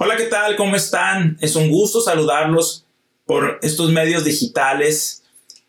Hola, 0.00 0.16
¿qué 0.16 0.26
tal? 0.26 0.54
¿Cómo 0.54 0.76
están? 0.76 1.36
Es 1.40 1.56
un 1.56 1.70
gusto 1.70 2.00
saludarlos 2.00 2.84
por 3.26 3.58
estos 3.62 3.90
medios 3.90 4.22
digitales. 4.22 5.24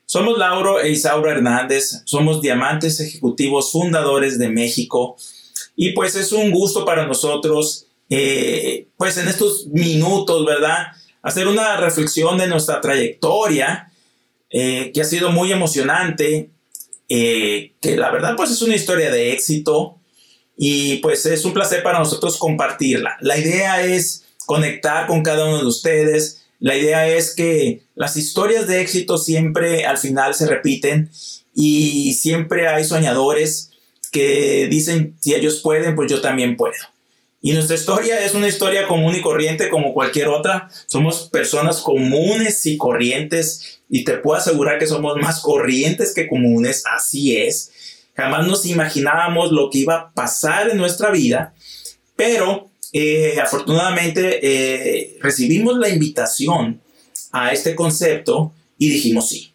Somos 0.05 0.37
Lauro 0.37 0.79
e 0.79 0.91
Isaura 0.91 1.31
Hernández, 1.31 2.03
somos 2.05 2.39
diamantes 2.39 2.99
ejecutivos 2.99 3.71
fundadores 3.71 4.37
de 4.37 4.49
México 4.49 5.17
y 5.75 5.93
pues 5.93 6.15
es 6.15 6.31
un 6.31 6.51
gusto 6.51 6.85
para 6.85 7.07
nosotros, 7.07 7.87
eh, 8.11 8.85
pues 8.97 9.17
en 9.17 9.27
estos 9.27 9.65
minutos, 9.65 10.45
¿verdad? 10.45 10.89
Hacer 11.23 11.47
una 11.47 11.77
reflexión 11.77 12.37
de 12.37 12.47
nuestra 12.47 12.81
trayectoria, 12.81 13.91
eh, 14.51 14.91
que 14.93 15.01
ha 15.01 15.05
sido 15.05 15.31
muy 15.31 15.51
emocionante, 15.51 16.51
eh, 17.09 17.73
que 17.81 17.97
la 17.97 18.11
verdad 18.11 18.35
pues 18.37 18.51
es 18.51 18.61
una 18.61 18.75
historia 18.75 19.09
de 19.09 19.33
éxito, 19.33 19.98
y 20.61 20.97
pues 20.97 21.25
es 21.25 21.45
un 21.45 21.53
placer 21.53 21.81
para 21.83 21.99
nosotros 21.99 22.37
compartirla. 22.37 23.15
La 23.21 23.37
idea 23.37 23.81
es 23.81 24.25
conectar 24.45 25.07
con 25.07 25.23
cada 25.23 25.45
uno 25.45 25.59
de 25.59 25.65
ustedes. 25.65 26.41
La 26.59 26.75
idea 26.75 27.07
es 27.07 27.33
que 27.33 27.83
las 27.95 28.17
historias 28.17 28.67
de 28.67 28.81
éxito 28.81 29.17
siempre 29.17 29.85
al 29.85 29.97
final 29.97 30.35
se 30.35 30.47
repiten 30.47 31.09
y 31.55 32.13
siempre 32.15 32.67
hay 32.67 32.83
soñadores 32.83 33.71
que 34.11 34.67
dicen 34.69 35.15
si 35.21 35.33
ellos 35.33 35.61
pueden, 35.61 35.95
pues 35.95 36.11
yo 36.11 36.19
también 36.19 36.57
puedo. 36.57 36.75
Y 37.41 37.53
nuestra 37.53 37.77
historia 37.77 38.25
es 38.25 38.33
una 38.35 38.49
historia 38.49 38.85
común 38.85 39.15
y 39.15 39.21
corriente 39.21 39.69
como 39.69 39.93
cualquier 39.93 40.27
otra. 40.27 40.69
Somos 40.87 41.29
personas 41.29 41.79
comunes 41.79 42.65
y 42.65 42.75
corrientes 42.75 43.79
y 43.87 44.03
te 44.03 44.17
puedo 44.17 44.37
asegurar 44.37 44.77
que 44.77 44.87
somos 44.87 45.15
más 45.15 45.39
corrientes 45.39 46.13
que 46.13 46.27
comunes, 46.27 46.83
así 46.93 47.37
es. 47.37 47.71
Jamás 48.19 48.45
nos 48.45 48.65
imaginábamos 48.65 49.53
lo 49.53 49.69
que 49.69 49.77
iba 49.77 49.95
a 49.95 50.11
pasar 50.11 50.69
en 50.69 50.75
nuestra 50.77 51.09
vida, 51.09 51.53
pero 52.17 52.69
eh, 52.91 53.37
afortunadamente 53.41 54.39
eh, 54.43 55.17
recibimos 55.21 55.77
la 55.77 55.87
invitación 55.87 56.81
a 57.31 57.53
este 57.53 57.75
concepto 57.75 58.53
y 58.77 58.89
dijimos 58.89 59.29
sí. 59.29 59.53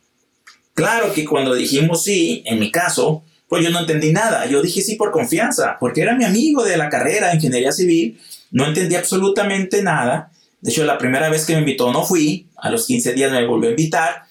Claro 0.73 1.13
que 1.13 1.27
cuando 1.27 1.55
dijimos 1.55 2.05
sí, 2.05 2.43
en 2.47 2.59
mi 2.59 2.71
caso, 2.71 3.23
pues 3.49 3.63
yo 3.63 3.69
no 3.69 3.81
entendí 3.81 4.13
nada. 4.13 4.47
Yo 4.47 4.63
dije 4.63 4.81
sí 4.81 4.97
por 4.97 5.11
confianza, 5.11 5.77
porque 5.79 6.01
era 6.01 6.17
mi 6.17 6.25
amigo 6.25 6.65
de 6.65 6.79
la 6.79 6.89
carrera 6.89 7.29
de 7.29 7.35
ingeniería 7.35 7.71
civil, 7.71 8.19
no 8.51 8.67
entendí 8.67 8.95
absolutamente 8.95 9.83
nada. 9.83 10.33
De 10.63 10.71
hecho, 10.71 10.87
la 10.87 10.97
primera 10.97 11.29
vez 11.29 11.45
que 11.45 11.53
me 11.53 11.59
invitó 11.59 11.93
no 11.93 12.03
fui, 12.07 12.47
a 12.57 12.71
los 12.71 12.87
15 12.87 13.13
días 13.13 13.31
me 13.31 13.47
volvió 13.47 13.69
a 13.69 13.73
invitar 13.73 14.23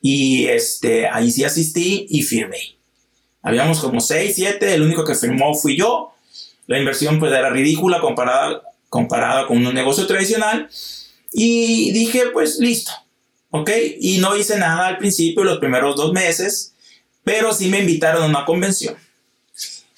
y 0.00 0.46
este, 0.46 1.08
ahí 1.08 1.30
sí 1.30 1.44
asistí 1.44 2.06
y 2.08 2.22
firmé. 2.22 2.80
Habíamos 3.42 3.80
como 3.80 4.00
6, 4.00 4.32
7, 4.34 4.74
el 4.74 4.82
único 4.82 5.04
que 5.04 5.14
firmó 5.14 5.54
fui 5.54 5.76
yo. 5.76 6.12
La 6.66 6.78
inversión 6.78 7.18
pues 7.18 7.32
era 7.32 7.50
ridícula 7.50 8.00
comparada, 8.00 8.62
comparada 8.88 9.46
con 9.46 9.66
un 9.66 9.74
negocio 9.74 10.06
tradicional. 10.06 10.68
Y 11.32 11.92
dije, 11.92 12.26
pues 12.32 12.58
listo, 12.58 12.92
¿ok? 13.50 13.70
Y 14.00 14.18
no 14.18 14.36
hice 14.36 14.58
nada 14.58 14.86
al 14.86 14.98
principio, 14.98 15.44
los 15.44 15.58
primeros 15.58 15.96
dos 15.96 16.12
meses, 16.12 16.74
pero 17.24 17.52
sí 17.52 17.68
me 17.68 17.80
invitaron 17.80 18.22
a 18.22 18.26
una 18.26 18.44
convención. 18.44 18.94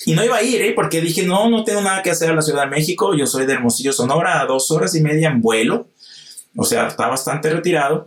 Y 0.06 0.12
no 0.12 0.24
iba 0.24 0.36
a 0.36 0.42
ir, 0.42 0.60
¿eh? 0.60 0.72
Porque 0.74 1.00
dije, 1.00 1.22
no, 1.22 1.48
no 1.48 1.64
tengo 1.64 1.80
nada 1.80 2.02
que 2.02 2.10
hacer 2.10 2.30
en 2.30 2.36
la 2.36 2.42
Ciudad 2.42 2.64
de 2.64 2.70
México. 2.70 3.14
Yo 3.14 3.26
soy 3.26 3.46
de 3.46 3.54
Hermosillo, 3.54 3.92
Sonora, 3.92 4.40
a 4.40 4.46
dos 4.46 4.70
horas 4.70 4.94
y 4.94 5.00
media 5.00 5.28
en 5.28 5.40
vuelo. 5.40 5.88
O 6.56 6.64
sea, 6.64 6.88
está 6.88 7.08
bastante 7.08 7.50
retirado. 7.50 8.06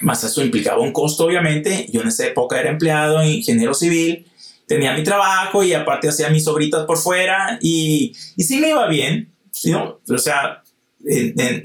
Más 0.00 0.22
eso 0.24 0.42
implicaba 0.42 0.80
un 0.80 0.92
costo, 0.92 1.24
obviamente. 1.24 1.86
Yo 1.90 2.02
en 2.02 2.08
esa 2.08 2.26
época 2.26 2.60
era 2.60 2.70
empleado, 2.70 3.22
ingeniero 3.24 3.74
civil 3.74 4.26
tenía 4.68 4.92
mi 4.92 5.02
trabajo 5.02 5.64
y 5.64 5.72
aparte 5.72 6.08
hacía 6.08 6.28
mis 6.28 6.46
obritas 6.46 6.84
por 6.84 6.98
fuera 6.98 7.58
y, 7.60 8.14
y 8.36 8.44
sí 8.44 8.58
me 8.58 8.68
iba 8.68 8.86
bien, 8.86 9.32
¿no? 9.64 9.98
O 10.08 10.18
sea, 10.18 10.62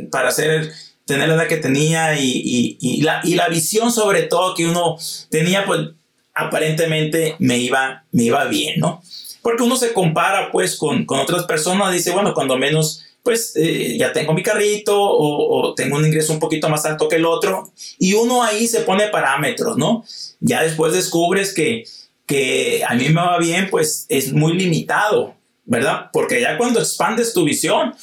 para 0.10 0.30
hacer, 0.30 0.72
tener 1.06 1.28
la 1.28 1.36
edad 1.36 1.48
que 1.48 1.58
tenía 1.58 2.18
y, 2.18 2.78
y, 2.80 3.02
la, 3.02 3.20
y 3.24 3.36
la 3.36 3.50
visión 3.50 3.92
sobre 3.92 4.24
todo 4.24 4.56
que 4.56 4.66
uno 4.66 4.98
tenía, 5.30 5.66
pues 5.66 5.90
aparentemente 6.34 7.36
me 7.40 7.58
iba, 7.58 8.06
me 8.12 8.24
iba 8.24 8.46
bien, 8.46 8.80
¿no? 8.80 9.04
Porque 9.42 9.64
uno 9.64 9.76
se 9.76 9.92
compara 9.92 10.50
pues 10.52 10.78
con, 10.78 11.06
con 11.06 11.20
otras 11.20 11.44
personas, 11.44 11.92
dice, 11.92 12.12
bueno, 12.12 12.34
cuando 12.34 12.58
menos 12.58 13.04
pues 13.24 13.54
eh, 13.56 13.98
ya 13.98 14.12
tengo 14.14 14.34
mi 14.34 14.44
carrito 14.44 15.02
o, 15.02 15.70
o, 15.70 15.74
tengo 15.74 15.98
un 15.98 16.06
ingreso 16.06 16.34
un 16.34 16.40
poquito 16.40 16.70
más 16.70 16.86
alto 16.86 17.08
que 17.08 17.16
el 17.16 17.26
otro 17.26 17.72
y 17.98 18.14
uno 18.14 18.44
ahí 18.44 18.68
se 18.68 18.82
pone 18.82 19.08
parámetros, 19.08 19.78
¿no? 19.78 20.06
Ya 20.40 20.62
después 20.62 20.94
descubres 20.94 21.54
que 21.54 21.86
que 22.26 22.84
a 22.88 22.96
mí 22.96 23.10
me 23.10 23.22
va 23.22 23.38
bien, 23.38 23.68
pues 23.70 24.06
es 24.10 24.32
muy 24.32 24.54
limitado, 24.54 25.36
¿verdad? 25.66 26.10
Porque 26.12 26.40
ya 26.42 26.58
cuando 26.58 26.80
expandes 26.80 27.34
tu 27.34 27.44
visión, 27.44 27.94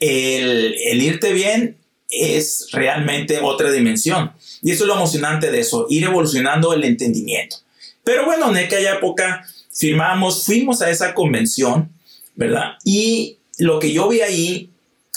el, 0.00 0.74
el 0.74 1.02
irte 1.02 1.32
bien 1.32 1.76
es 2.08 2.68
realmente 2.72 3.38
otra 3.40 3.70
dimensión. 3.70 4.32
Y 4.62 4.72
eso 4.72 4.84
es 4.84 4.88
lo 4.88 4.94
emocionante 4.94 5.50
de 5.50 5.60
eso, 5.60 5.86
ir 5.90 6.04
evolucionando 6.04 6.72
el 6.72 6.84
entendimiento. 6.84 7.56
Pero 8.02 8.24
bueno, 8.24 8.50
en 8.50 8.56
aquella 8.56 8.94
época 8.94 9.46
firmamos, 9.72 10.44
fuimos 10.44 10.80
a 10.80 10.90
esa 10.90 11.12
convención, 11.12 11.90
¿verdad? 12.34 12.74
Y 12.84 13.35
lo 13.58 13.78
que 13.78 13.92
yo 13.92 14.08
vi 14.08 14.20
ahí 14.20 14.70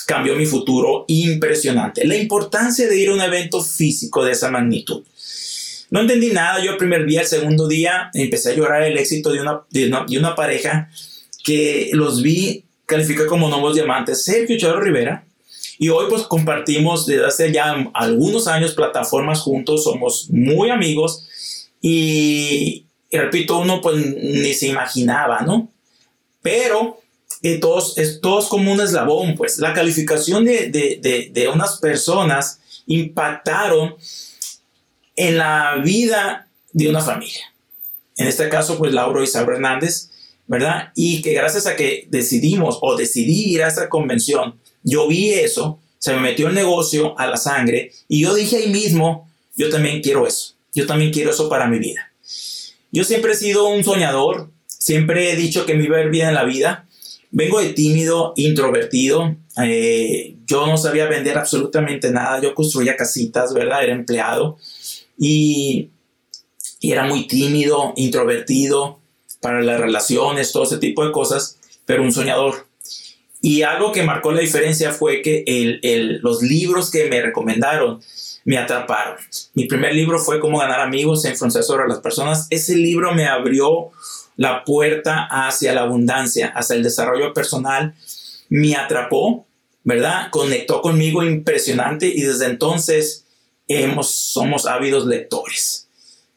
cambió 0.05 0.35
mi 0.35 0.45
futuro 0.45 1.05
impresionante. 1.07 2.05
La 2.05 2.15
importancia 2.15 2.87
de 2.87 2.97
ir 2.97 3.09
a 3.09 3.13
un 3.13 3.21
evento 3.21 3.61
físico 3.61 4.25
de 4.25 4.31
esa 4.31 4.49
magnitud. 4.49 5.03
No 5.91 6.01
entendí 6.01 6.31
nada. 6.31 6.63
Yo 6.63 6.71
el 6.71 6.77
primer 6.77 7.05
día, 7.05 7.21
el 7.21 7.27
segundo 7.27 7.67
día, 7.67 8.09
empecé 8.13 8.51
a 8.51 8.55
llorar 8.55 8.83
el 8.83 8.97
éxito 8.97 9.31
de 9.31 9.41
una, 9.41 9.61
de 9.69 10.17
una, 10.17 10.35
pareja 10.35 10.89
que 11.43 11.89
los 11.93 12.21
vi 12.21 12.63
calificar 12.85 13.27
como 13.27 13.49
nuevos 13.49 13.75
diamantes, 13.75 14.23
Sergio 14.23 14.57
Charo 14.57 14.81
Rivera. 14.81 15.25
Y 15.77 15.89
hoy 15.89 16.07
pues 16.09 16.23
compartimos 16.23 17.05
desde 17.05 17.25
hace 17.25 17.51
ya 17.51 17.73
algunos 17.93 18.47
años 18.47 18.73
plataformas 18.73 19.41
juntos, 19.41 19.83
somos 19.83 20.27
muy 20.29 20.69
amigos 20.69 21.25
y, 21.81 22.85
repito, 23.11 23.59
uno 23.59 23.79
pues 23.79 23.95
ni 23.95 24.53
se 24.53 24.67
imaginaba, 24.67 25.41
¿no? 25.41 25.71
Pero 26.41 26.98
eh, 27.41 27.59
todos, 27.59 27.97
es, 27.97 28.21
todos 28.21 28.47
como 28.47 28.71
un 28.71 28.81
eslabón, 28.81 29.35
pues 29.35 29.57
la 29.59 29.73
calificación 29.73 30.45
de, 30.45 30.69
de, 30.69 30.99
de, 31.01 31.29
de 31.31 31.47
unas 31.47 31.77
personas 31.77 32.59
impactaron 32.85 33.95
en 35.15 35.37
la 35.37 35.77
vida 35.83 36.47
de 36.71 36.89
una 36.89 37.01
familia. 37.01 37.53
En 38.17 38.27
este 38.27 38.49
caso, 38.49 38.77
pues 38.77 38.93
Lauro 38.93 39.23
Isabel 39.23 39.55
Hernández, 39.55 40.09
¿verdad? 40.47 40.91
Y 40.95 41.21
que 41.21 41.33
gracias 41.33 41.67
a 41.67 41.75
que 41.75 42.07
decidimos 42.09 42.79
o 42.81 42.95
decidí 42.95 43.53
ir 43.53 43.63
a 43.63 43.67
esa 43.67 43.87
convención, 43.87 44.59
yo 44.83 45.07
vi 45.07 45.29
eso, 45.31 45.79
se 45.99 46.13
me 46.13 46.19
metió 46.19 46.47
el 46.47 46.55
negocio 46.55 47.17
a 47.19 47.27
la 47.27 47.37
sangre 47.37 47.91
y 48.07 48.21
yo 48.21 48.33
dije 48.33 48.57
ahí 48.57 48.69
mismo, 48.69 49.29
yo 49.55 49.69
también 49.69 50.01
quiero 50.01 50.25
eso, 50.25 50.55
yo 50.73 50.87
también 50.87 51.11
quiero 51.11 51.31
eso 51.31 51.49
para 51.49 51.67
mi 51.67 51.79
vida. 51.79 52.11
Yo 52.91 53.03
siempre 53.03 53.33
he 53.33 53.35
sido 53.35 53.67
un 53.67 53.83
soñador, 53.83 54.49
siempre 54.65 55.31
he 55.31 55.35
dicho 55.35 55.65
que 55.65 55.75
me 55.75 55.83
iba 55.83 55.97
a 55.97 56.01
ir 56.01 56.09
bien 56.09 56.29
en 56.29 56.33
la 56.33 56.43
vida. 56.43 56.87
Vengo 57.31 57.59
de 57.59 57.73
tímido, 57.73 58.33
introvertido. 58.35 59.35
Eh, 59.63 60.35
yo 60.47 60.65
no 60.65 60.77
sabía 60.77 61.05
vender 61.05 61.37
absolutamente 61.37 62.11
nada. 62.11 62.41
Yo 62.41 62.55
construía 62.55 62.95
casitas, 62.95 63.53
¿verdad? 63.53 63.83
Era 63.83 63.93
empleado 63.93 64.57
y, 65.19 65.89
era 66.81 67.03
muy 67.03 67.27
tímido, 67.27 67.93
introvertido 67.97 68.99
para 69.41 69.61
las 69.61 69.81
relaciones, 69.81 70.53
todo 70.53 70.63
ese 70.63 70.77
tipo 70.77 71.05
de 71.05 71.11
cosas, 71.11 71.57
pero 71.85 72.03
un 72.03 72.13
soñador. 72.13 72.67
Y 73.41 73.63
algo 73.63 73.91
que 73.91 74.03
marcó 74.03 74.31
la 74.31 74.41
diferencia 74.41 74.91
fue 74.91 75.21
que 75.21 75.43
el, 75.45 76.19
los 76.21 76.41
libros 76.41 76.89
que 76.89 77.09
me 77.09 77.21
recomendaron 77.21 78.01
me 78.45 78.57
atraparon. 78.57 79.17
Mi 79.53 79.65
primer 79.65 79.93
libro 79.93 80.19
fue 80.19 80.39
Cómo 80.39 80.59
ganar 80.59 80.79
amigos 80.79 81.25
e 81.25 81.31
influenciar 81.31 81.63
sobre 81.63 81.87
las 81.87 81.99
personas. 81.99 82.47
Ese 82.49 82.75
libro 82.75 83.13
me 83.13 83.27
abrió 83.27 83.91
la 84.39 84.63
puerta 84.63 85.27
hacia 85.29 85.73
la 85.73 85.81
abundancia, 85.81 86.47
hacia 86.55 86.77
el 86.77 86.81
desarrollo 86.81 87.33
personal. 87.33 87.93
Me 88.47 88.73
atrapó, 88.73 89.45
¿verdad? 89.83 90.29
Conectó 90.31 90.81
conmigo 90.81 91.25
impresionante 91.25 92.07
y 92.07 92.21
desde 92.21 92.45
entonces 92.45 93.25
hemos, 93.67 94.09
somos 94.09 94.65
ávidos 94.65 95.05
lectores, 95.05 95.89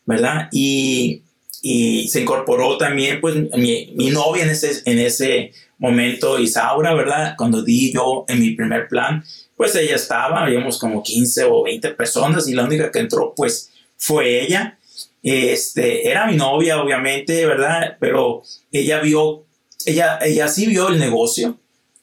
¿verdad? 0.05 0.49
Y, 0.51 1.23
y 1.63 2.09
se 2.09 2.23
incorporó 2.23 2.77
también, 2.77 3.21
pues, 3.21 3.37
mi, 3.37 3.93
mi, 3.95 4.11
novia 4.11 4.43
en 4.43 4.51
ese, 4.51 4.83
en 4.85 4.99
ese 4.99 5.53
momento, 5.79 6.41
Isaura, 6.41 6.95
¿verdad? 6.95 7.37
Cuando 7.39 7.63
di 7.63 7.93
yo 7.93 8.25
en 8.27 8.41
mi 8.41 8.51
primer 8.51 8.89
plan, 8.89 9.25
pues 9.57 9.77
ella 9.77 9.95
estaba, 9.95 10.43
habíamos 10.43 10.77
como 10.77 11.05
15 11.05 11.45
o 11.45 11.63
20 11.63 11.91
personas 11.91 12.49
y 12.49 12.55
la 12.55 12.65
única 12.65 12.91
que 12.91 12.99
entró, 12.99 13.33
pues, 13.37 13.71
fue 13.97 14.43
ella. 14.43 14.77
Este, 15.23 16.09
era 16.09 16.27
mi 16.27 16.37
novia, 16.37 16.83
obviamente, 16.83 17.47
¿verdad? 17.47 17.97
Pero 18.01 18.43
ella 18.73 19.01
vio, 19.01 19.45
ella, 19.87 20.19
ella 20.23 20.49
sí 20.49 20.67
vio 20.67 20.89
el 20.89 20.99
negocio 20.99 21.59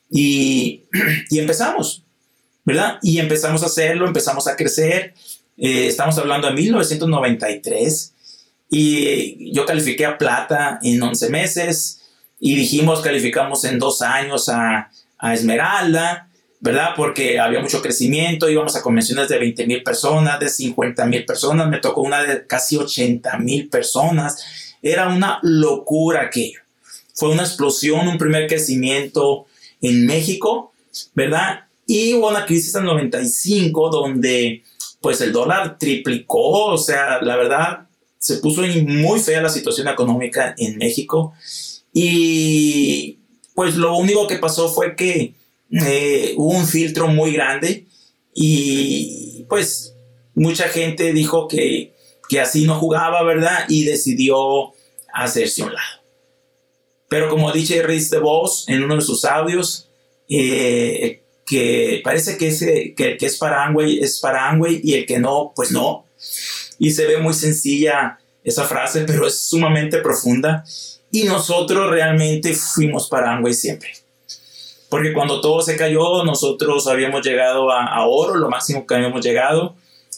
y, 0.10 0.84
y 1.30 1.40
empezamos. 1.40 2.04
¿verdad? 2.70 3.00
Y 3.02 3.18
empezamos 3.18 3.64
a 3.64 3.66
hacerlo, 3.66 4.06
empezamos 4.06 4.48
a 4.48 4.56
crecer. 4.56 5.16
Eh, 5.58 5.88
estamos 5.88 6.18
hablando 6.20 6.48
de 6.48 6.54
1993 6.54 8.14
y 8.70 9.52
yo 9.52 9.66
califiqué 9.66 10.06
a 10.06 10.20
plata 10.20 10.80
en 10.84 11.02
11 11.02 11.30
meses 11.30 12.02
y 12.40 12.56
dijimos 12.56 13.02
calificamos 13.02 13.66
en 13.66 13.80
dos 13.80 14.04
años 14.04 14.50
a, 14.50 14.92
a 15.18 15.34
Esmeralda, 15.34 16.29
¿verdad? 16.60 16.90
Porque 16.96 17.40
había 17.40 17.62
mucho 17.62 17.82
crecimiento, 17.82 18.50
íbamos 18.50 18.76
a 18.76 18.82
convenciones 18.82 19.30
de 19.30 19.40
20 19.40 19.66
mil 19.66 19.84
personas, 19.84 20.40
de 20.40 20.50
50 20.50 21.06
mil 21.06 21.26
personas, 21.26 21.70
me 21.70 21.80
tocó 21.80 22.02
una 22.02 22.24
de 22.24 22.46
casi 22.46 22.78
80 22.78 23.38
mil 23.40 23.70
personas. 23.70 24.76
Era 24.82 25.08
una 25.08 25.40
locura 25.42 26.24
aquello. 26.24 26.60
Fue 27.14 27.30
una 27.30 27.44
explosión, 27.44 28.08
un 28.08 28.18
primer 28.18 28.48
crecimiento 28.48 29.46
en 29.82 30.06
México, 30.06 30.74
¿verdad? 31.14 31.66
Y 31.86 32.14
hubo 32.14 32.30
una 32.30 32.46
crisis 32.46 32.76
en 32.76 32.86
95 32.86 33.90
donde 33.90 34.64
pues 35.02 35.22
el 35.22 35.32
dólar 35.32 35.78
triplicó, 35.80 36.66
o 36.66 36.78
sea, 36.78 37.22
la 37.22 37.38
verdad 37.38 37.88
se 38.18 38.38
puso 38.38 38.64
muy 38.86 39.20
fea 39.22 39.42
la 39.42 39.50
situación 39.50 39.88
económica 39.88 40.54
en 40.58 40.78
México 40.78 41.34
y 41.94 43.18
pues 43.56 43.76
lo 43.76 43.96
único 43.96 44.28
que 44.28 44.38
pasó 44.38 44.70
fue 44.70 44.96
que 44.96 45.34
eh, 45.72 46.34
hubo 46.38 46.58
un 46.58 46.68
filtro 46.68 47.08
muy 47.08 47.34
grande 47.34 47.88
y 48.34 49.46
pues 49.50 49.96
mucha 50.36 50.70
gente 50.70 51.14
dijo 51.14 51.48
que, 51.48 51.94
que 52.28 52.40
así 52.40 52.66
no 52.66 52.80
jugaba, 52.80 53.24
¿verdad? 53.24 53.66
Y 53.68 53.86
decidió 53.86 54.74
hacerse 55.14 55.64
un 55.64 55.74
lado. 55.74 56.04
Pero 57.10 57.30
como 57.30 57.52
dice 57.52 57.82
Riz 57.84 58.10
de 58.10 58.20
Vos 58.20 58.66
en 58.68 58.84
uno 58.84 58.96
de 58.96 59.02
sus 59.02 59.26
audios, 59.26 59.90
eh, 60.30 61.24
que 61.46 62.02
parece 62.04 62.38
que, 62.38 62.50
ese, 62.50 62.94
que 62.96 63.12
el 63.12 63.18
que 63.18 63.26
es 63.26 63.38
para 63.38 63.66
Angway 63.66 64.00
es 64.00 64.20
para 64.20 64.48
Angway 64.50 64.82
y 64.84 64.94
el 64.94 65.06
que 65.08 65.18
no, 65.18 65.52
pues 65.56 65.72
no. 65.72 66.06
Y 66.78 66.92
se 66.92 67.08
ve 67.08 67.18
muy 67.18 67.34
sencilla 67.34 68.20
esa 68.44 68.66
frase, 68.66 69.02
pero 69.06 69.26
es 69.26 69.42
sumamente 69.42 69.98
profunda. 69.98 70.64
Y 71.12 71.24
nosotros 71.24 71.90
realmente 71.90 72.54
fuimos 72.54 73.10
para 73.10 73.34
Angway 73.34 73.54
siempre. 73.54 73.90
Porque 74.90 75.14
cuando 75.14 75.42
todo 75.42 75.62
se 75.62 75.76
cayó, 75.76 76.24
nosotros 76.24 76.88
habíamos 76.88 77.26
llegado 77.26 77.72
a, 77.72 78.06
oro, 78.08 78.36
lo 78.36 78.50
máximo 78.50 78.88
que 78.88 78.96
habíamos 78.96 79.24
llegado, 79.24 79.76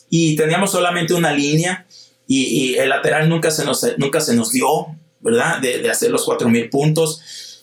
y 0.09 0.35
teníamos 0.35 0.71
solamente 0.71 1.13
una 1.13 1.33
línea 1.33 1.85
y, 2.27 2.75
el 2.75 2.89
lateral 2.89 3.27
nunca 3.27 3.51
se 3.51 3.65
nos, 3.65 3.85
nunca 3.97 4.21
se 4.21 4.35
nos 4.35 4.51
dio, 4.51 4.87
¿verdad? 5.19 5.59
De, 5.59 5.79
de 5.79 5.89
hacer 5.89 6.11
los 6.11 6.25
4.000 6.25 6.69
puntos 6.69 7.21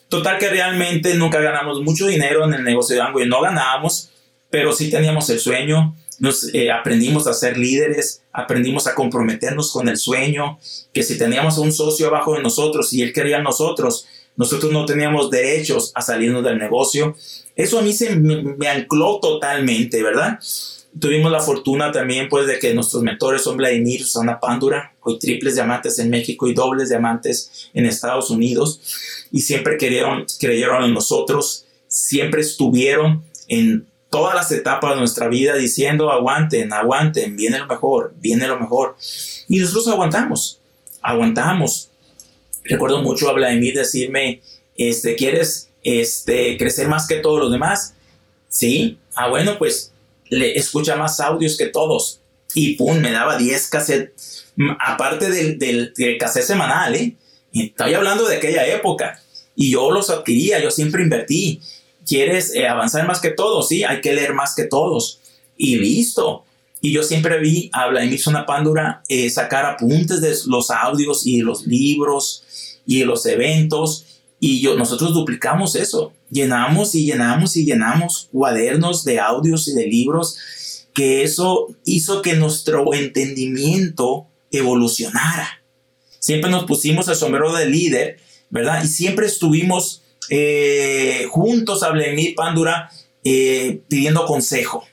Total 0.08 0.38
que 0.38 0.48
realmente 0.48 1.14
nunca 1.14 1.38
ganamos 1.40 1.82
mucho 1.82 2.06
dinero 2.06 2.44
en 2.44 2.54
el 2.54 2.64
negocio 2.64 2.96
de 2.96 3.02
Amway, 3.02 3.28
no 3.28 3.42
ganábamos, 3.42 4.08
pero 4.48 4.72
sí 4.72 4.90
teníamos 4.90 5.28
el 5.28 5.38
sueño, 5.38 5.94
nos 6.18 6.52
eh, 6.54 6.72
aprendimos 6.72 7.26
a 7.26 7.34
ser 7.34 7.58
líderes, 7.58 8.22
aprendimos 8.32 8.86
a 8.86 8.94
comprometernos 8.94 9.70
con 9.70 9.86
el 9.86 9.98
sueño, 9.98 10.58
que 10.94 11.02
si 11.02 11.18
teníamos 11.18 11.58
un 11.58 11.72
socio 11.72 12.08
abajo 12.08 12.34
de 12.34 12.42
nosotros 12.42 12.92
y 12.94 13.02
él 13.02 13.12
quería 13.12 13.36
a 13.36 13.42
nosotros, 13.42 14.06
nosotros 14.38 14.72
no 14.72 14.86
teníamos 14.86 15.30
derechos 15.30 15.90
a 15.94 16.00
salirnos 16.00 16.44
del 16.44 16.58
negocio. 16.58 17.16
Eso 17.56 17.80
a 17.80 17.82
mí 17.82 17.92
se 17.92 18.16
me 18.16 18.68
ancló 18.68 19.18
totalmente, 19.20 20.00
¿verdad? 20.02 20.38
Tuvimos 20.98 21.30
la 21.30 21.40
fortuna 21.40 21.90
también 21.92 22.28
pues 22.28 22.46
de 22.46 22.58
que 22.58 22.72
nuestros 22.72 23.02
mentores 23.02 23.42
son 23.42 23.56
Vladimir, 23.56 24.02
Susana 24.02 24.38
Pándura, 24.40 24.94
hoy 25.02 25.18
triples 25.18 25.56
diamantes 25.56 25.98
en 25.98 26.08
México 26.08 26.46
y 26.46 26.54
dobles 26.54 26.88
diamantes 26.88 27.68
en 27.74 27.84
Estados 27.84 28.30
Unidos 28.30 29.26
y 29.32 29.40
siempre 29.40 29.76
creyeron, 29.76 30.24
creyeron 30.40 30.84
en 30.84 30.94
nosotros, 30.94 31.66
siempre 31.88 32.40
estuvieron 32.40 33.24
en 33.48 33.86
todas 34.08 34.36
las 34.36 34.52
etapas 34.52 34.94
de 34.94 35.00
nuestra 35.00 35.26
vida 35.26 35.56
diciendo 35.56 36.12
aguanten, 36.12 36.72
aguanten, 36.72 37.36
viene 37.36 37.58
lo 37.58 37.66
mejor, 37.66 38.14
viene 38.20 38.46
lo 38.46 38.58
mejor. 38.58 38.96
Y 39.48 39.58
nosotros 39.58 39.88
aguantamos, 39.88 40.60
aguantamos. 41.02 41.90
Recuerdo 42.68 43.02
mucho 43.02 43.28
a 43.28 43.32
Vladimir 43.32 43.74
decirme, 43.74 44.42
este, 44.76 45.16
¿quieres 45.16 45.70
este, 45.82 46.56
crecer 46.58 46.88
más 46.88 47.06
que 47.06 47.16
todos 47.16 47.40
los 47.40 47.50
demás? 47.50 47.94
Sí, 48.48 48.98
ah 49.14 49.28
bueno, 49.28 49.58
pues 49.58 49.92
le 50.28 50.56
escucha 50.56 50.96
más 50.96 51.20
audios 51.20 51.56
que 51.56 51.66
todos. 51.66 52.20
Y 52.54 52.74
pum, 52.74 52.98
me 52.98 53.10
daba 53.10 53.36
10 53.36 53.68
cassettes, 53.68 54.46
aparte 54.80 55.30
del, 55.30 55.58
del, 55.58 56.18
cassette 56.18 56.44
semanal, 56.44 56.94
¿eh? 56.94 57.14
Estoy 57.52 57.94
hablando 57.94 58.26
de 58.26 58.36
aquella 58.36 58.66
época. 58.66 59.20
Y 59.54 59.72
yo 59.72 59.90
los 59.90 60.10
adquiría, 60.10 60.60
yo 60.60 60.70
siempre 60.70 61.02
invertí. 61.02 61.60
¿Quieres 62.06 62.54
eh, 62.54 62.66
avanzar 62.66 63.06
más 63.06 63.20
que 63.20 63.30
todos? 63.30 63.68
Sí, 63.68 63.84
hay 63.84 64.00
que 64.00 64.12
leer 64.12 64.32
más 64.32 64.54
que 64.54 64.64
todos. 64.64 65.20
Y 65.56 65.76
listo. 65.76 66.44
Y 66.80 66.92
yo 66.92 67.02
siempre 67.02 67.40
vi 67.40 67.70
a 67.72 67.88
Vladimir 67.88 68.20
Sonapándura 68.20 69.02
eh, 69.08 69.30
sacar 69.30 69.66
apuntes 69.66 70.20
de 70.20 70.34
los 70.46 70.70
audios 70.70 71.26
y 71.26 71.40
los 71.40 71.66
libros 71.66 72.78
y 72.86 73.04
los 73.04 73.26
eventos. 73.26 74.04
Y 74.40 74.60
yo, 74.60 74.76
nosotros 74.76 75.12
duplicamos 75.12 75.74
eso 75.74 76.12
llenamos 76.30 76.94
y 76.94 77.04
llenamos 77.06 77.56
y 77.56 77.64
llenamos 77.64 78.28
cuadernos 78.32 79.04
de 79.04 79.20
audios 79.20 79.68
y 79.68 79.74
de 79.74 79.86
libros, 79.86 80.86
que 80.92 81.22
eso 81.22 81.68
hizo 81.84 82.22
que 82.22 82.34
nuestro 82.34 82.92
entendimiento 82.94 84.26
evolucionara. 84.50 85.62
Siempre 86.18 86.50
nos 86.50 86.64
pusimos 86.64 87.08
el 87.08 87.16
sombrero 87.16 87.54
de 87.54 87.66
líder, 87.66 88.18
¿verdad? 88.50 88.82
Y 88.82 88.88
siempre 88.88 89.26
estuvimos 89.26 90.02
eh, 90.30 91.26
juntos 91.30 91.82
a 91.82 91.90
Vladimir 91.90 92.34
Pándura 92.34 92.90
eh, 93.24 93.82
pidiendo 93.88 94.26
consejo. 94.26 94.84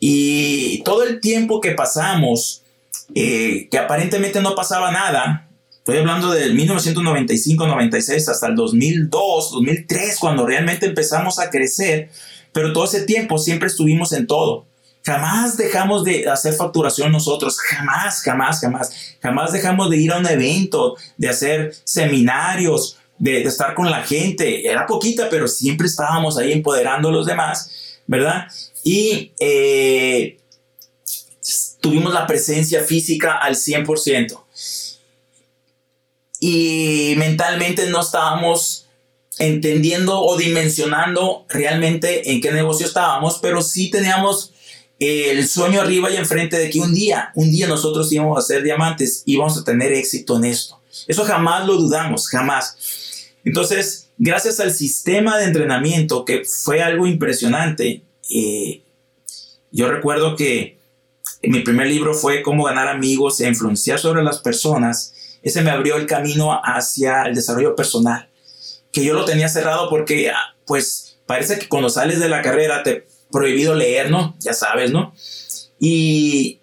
Y 0.00 0.82
todo 0.84 1.02
el 1.02 1.20
tiempo 1.20 1.60
que 1.60 1.72
pasamos, 1.72 2.62
eh, 3.14 3.68
que 3.70 3.78
aparentemente 3.78 4.40
no 4.40 4.54
pasaba 4.54 4.90
nada, 4.92 5.48
Estoy 5.88 6.00
hablando 6.00 6.32
del 6.32 6.54
1995-96 6.54 8.28
hasta 8.28 8.46
el 8.48 8.56
2002, 8.56 9.52
2003, 9.52 10.18
cuando 10.18 10.44
realmente 10.44 10.84
empezamos 10.84 11.38
a 11.38 11.48
crecer, 11.48 12.10
pero 12.52 12.74
todo 12.74 12.84
ese 12.84 13.04
tiempo 13.04 13.38
siempre 13.38 13.68
estuvimos 13.68 14.12
en 14.12 14.26
todo. 14.26 14.66
Jamás 15.02 15.56
dejamos 15.56 16.04
de 16.04 16.28
hacer 16.28 16.52
facturación 16.52 17.10
nosotros, 17.10 17.58
jamás, 17.58 18.20
jamás, 18.20 18.60
jamás. 18.60 19.16
Jamás 19.22 19.52
dejamos 19.52 19.88
de 19.88 19.96
ir 19.96 20.12
a 20.12 20.18
un 20.18 20.26
evento, 20.26 20.94
de 21.16 21.30
hacer 21.30 21.72
seminarios, 21.84 22.98
de, 23.18 23.44
estar 23.44 23.72
con 23.72 23.90
la 23.90 24.02
gente. 24.02 24.68
Era 24.68 24.86
poquita, 24.86 25.30
pero 25.30 25.48
siempre 25.48 25.86
estábamos 25.86 26.36
ahí 26.36 26.52
empoderando 26.52 27.08
a 27.08 27.12
los 27.12 27.24
demás, 27.24 27.70
¿verdad? 28.06 28.48
Y 28.90 29.32
eh, 29.38 30.38
tuvimos 31.78 32.14
la 32.14 32.26
presencia 32.26 32.82
física 32.82 33.36
al 33.36 33.54
100% 33.54 34.40
y 36.40 37.12
mentalmente 37.18 37.90
no 37.90 38.00
estábamos 38.00 38.86
entendiendo 39.38 40.18
o 40.18 40.38
dimensionando 40.38 41.44
realmente 41.50 42.32
en 42.32 42.40
qué 42.40 42.50
negocio 42.50 42.86
estábamos, 42.86 43.40
pero 43.42 43.60
sí 43.60 43.90
teníamos 43.90 44.54
el 44.98 45.46
sueño 45.46 45.82
arriba 45.82 46.10
y 46.10 46.16
enfrente 46.16 46.58
de 46.58 46.70
que 46.70 46.80
un 46.80 46.94
día, 46.94 47.30
un 47.34 47.50
día 47.50 47.66
nosotros 47.66 48.10
íbamos 48.10 48.38
a 48.38 48.46
ser 48.46 48.62
diamantes, 48.62 49.22
íbamos 49.26 49.58
a 49.58 49.64
tener 49.64 49.92
éxito 49.92 50.38
en 50.38 50.46
esto. 50.46 50.80
Eso 51.06 51.26
jamás 51.26 51.66
lo 51.66 51.76
dudamos, 51.76 52.26
jamás. 52.28 53.28
Entonces, 53.44 54.08
gracias 54.16 54.60
al 54.60 54.72
sistema 54.72 55.36
de 55.36 55.44
entrenamiento, 55.44 56.24
que 56.24 56.46
fue 56.46 56.80
algo 56.80 57.06
impresionante, 57.06 58.07
eh, 58.30 58.82
yo 59.70 59.90
recuerdo 59.90 60.36
que 60.36 60.78
mi 61.42 61.60
primer 61.60 61.86
libro 61.86 62.14
fue 62.14 62.42
Cómo 62.42 62.64
ganar 62.64 62.88
amigos 62.88 63.40
e 63.40 63.48
influenciar 63.48 63.98
sobre 63.98 64.22
las 64.22 64.38
personas 64.38 65.14
ese 65.42 65.62
me 65.62 65.70
abrió 65.70 65.96
el 65.96 66.06
camino 66.06 66.52
hacia 66.62 67.22
el 67.22 67.34
desarrollo 67.34 67.76
personal, 67.76 68.28
que 68.92 69.04
yo 69.04 69.14
lo 69.14 69.24
tenía 69.24 69.48
cerrado 69.48 69.88
porque, 69.88 70.30
ah, 70.30 70.56
pues, 70.66 71.18
parece 71.26 71.58
que 71.58 71.68
cuando 71.68 71.90
sales 71.90 72.18
de 72.18 72.28
la 72.28 72.42
carrera 72.42 72.82
te 72.82 73.06
prohibido 73.30 73.74
leer, 73.74 74.10
¿no? 74.10 74.36
Ya 74.40 74.54
sabes, 74.54 74.90
¿no? 74.90 75.14
Y, 75.78 76.58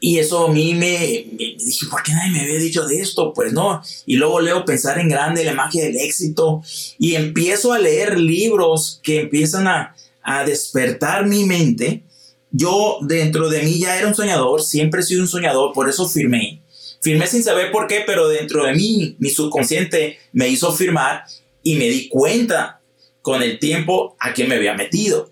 y 0.00 0.18
eso 0.18 0.46
a 0.46 0.52
mí 0.52 0.74
me, 0.74 1.26
dije, 1.36 1.86
¿por 1.90 2.02
qué 2.02 2.12
nadie 2.12 2.32
me 2.32 2.40
había 2.40 2.58
dicho 2.58 2.86
de 2.86 3.00
esto? 3.00 3.34
Pues 3.34 3.52
no. 3.52 3.82
Y 4.06 4.16
luego 4.16 4.40
leo 4.40 4.64
Pensar 4.64 4.98
en 4.98 5.08
Grande, 5.08 5.44
la 5.44 5.52
magia 5.52 5.84
del 5.84 5.96
éxito. 5.96 6.62
Y 6.98 7.16
empiezo 7.16 7.72
a 7.72 7.78
leer 7.78 8.18
libros 8.18 9.00
que 9.02 9.20
empiezan 9.20 9.66
a, 9.66 9.94
a 10.30 10.44
despertar 10.44 11.26
mi 11.26 11.44
mente. 11.44 12.04
Yo 12.50 12.98
dentro 13.02 13.48
de 13.48 13.62
mí 13.62 13.78
ya 13.78 13.96
era 13.96 14.08
un 14.08 14.14
soñador, 14.14 14.62
siempre 14.62 15.00
he 15.00 15.04
sido 15.04 15.22
un 15.22 15.28
soñador, 15.28 15.72
por 15.72 15.88
eso 15.88 16.08
firmé. 16.08 16.62
Firmé 17.00 17.26
sin 17.26 17.42
saber 17.42 17.70
por 17.72 17.86
qué, 17.86 18.02
pero 18.06 18.28
dentro 18.28 18.64
de 18.64 18.74
mí, 18.74 19.16
mi 19.18 19.30
subconsciente 19.30 20.18
me 20.32 20.48
hizo 20.48 20.72
firmar 20.72 21.24
y 21.62 21.76
me 21.76 21.88
di 21.88 22.08
cuenta 22.08 22.80
con 23.22 23.42
el 23.42 23.58
tiempo 23.58 24.16
a 24.18 24.34
qué 24.34 24.46
me 24.46 24.56
había 24.56 24.74
metido. 24.74 25.30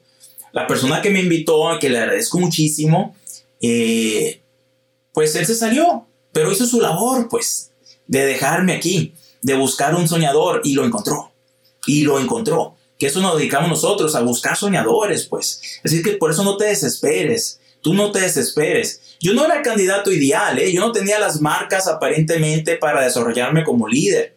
La 0.52 0.66
persona 0.66 1.02
que 1.02 1.10
me 1.10 1.20
invitó, 1.20 1.68
a 1.68 1.78
que 1.78 1.90
le 1.90 1.98
agradezco 1.98 2.38
muchísimo, 2.38 3.14
eh, 3.60 4.40
pues 5.12 5.34
él 5.34 5.44
se 5.44 5.54
salió, 5.54 6.06
pero 6.32 6.52
hizo 6.52 6.66
su 6.66 6.80
labor, 6.80 7.28
pues, 7.28 7.72
de 8.06 8.24
dejarme 8.24 8.72
aquí, 8.72 9.12
de 9.42 9.54
buscar 9.54 9.94
un 9.94 10.08
soñador 10.08 10.62
y 10.64 10.74
lo 10.74 10.84
encontró. 10.84 11.32
Y 11.86 12.02
lo 12.02 12.18
encontró. 12.18 12.77
Que 12.98 13.06
eso 13.06 13.20
nos 13.20 13.38
dedicamos 13.38 13.70
nosotros, 13.70 14.14
a 14.14 14.20
buscar 14.20 14.56
soñadores, 14.56 15.26
pues. 15.26 15.80
Así 15.84 16.02
que 16.02 16.12
por 16.12 16.32
eso 16.32 16.44
no 16.44 16.56
te 16.56 16.66
desesperes. 16.66 17.60
Tú 17.80 17.94
no 17.94 18.10
te 18.10 18.20
desesperes. 18.20 19.00
Yo 19.20 19.34
no 19.34 19.44
era 19.44 19.56
el 19.56 19.62
candidato 19.62 20.12
ideal, 20.12 20.58
¿eh? 20.58 20.72
yo 20.72 20.80
no 20.80 20.92
tenía 20.92 21.18
las 21.18 21.40
marcas 21.40 21.86
aparentemente 21.88 22.76
para 22.76 23.02
desarrollarme 23.02 23.64
como 23.64 23.88
líder, 23.88 24.36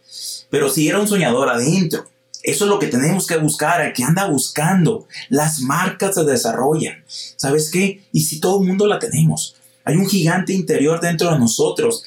pero 0.50 0.70
sí 0.70 0.88
era 0.88 1.00
un 1.00 1.08
soñador 1.08 1.50
adentro. 1.50 2.08
Eso 2.44 2.66
es 2.66 2.70
lo 2.70 2.80
que 2.80 2.88
tenemos 2.88 3.28
que 3.28 3.38
buscar, 3.38 3.82
el 3.82 3.94
que 3.94 4.04
anda 4.04 4.28
buscando. 4.28 5.08
Las 5.30 5.60
marcas 5.60 6.16
se 6.16 6.24
desarrollan. 6.24 7.04
¿Sabes 7.08 7.70
qué? 7.70 8.04
Y 8.12 8.24
si 8.24 8.40
todo 8.40 8.62
el 8.62 8.68
mundo 8.68 8.88
la 8.88 8.98
tenemos. 8.98 9.56
Hay 9.84 9.96
un 9.96 10.10
gigante 10.10 10.54
interior 10.54 11.00
dentro 11.00 11.32
de 11.32 11.40
nosotros. 11.40 12.04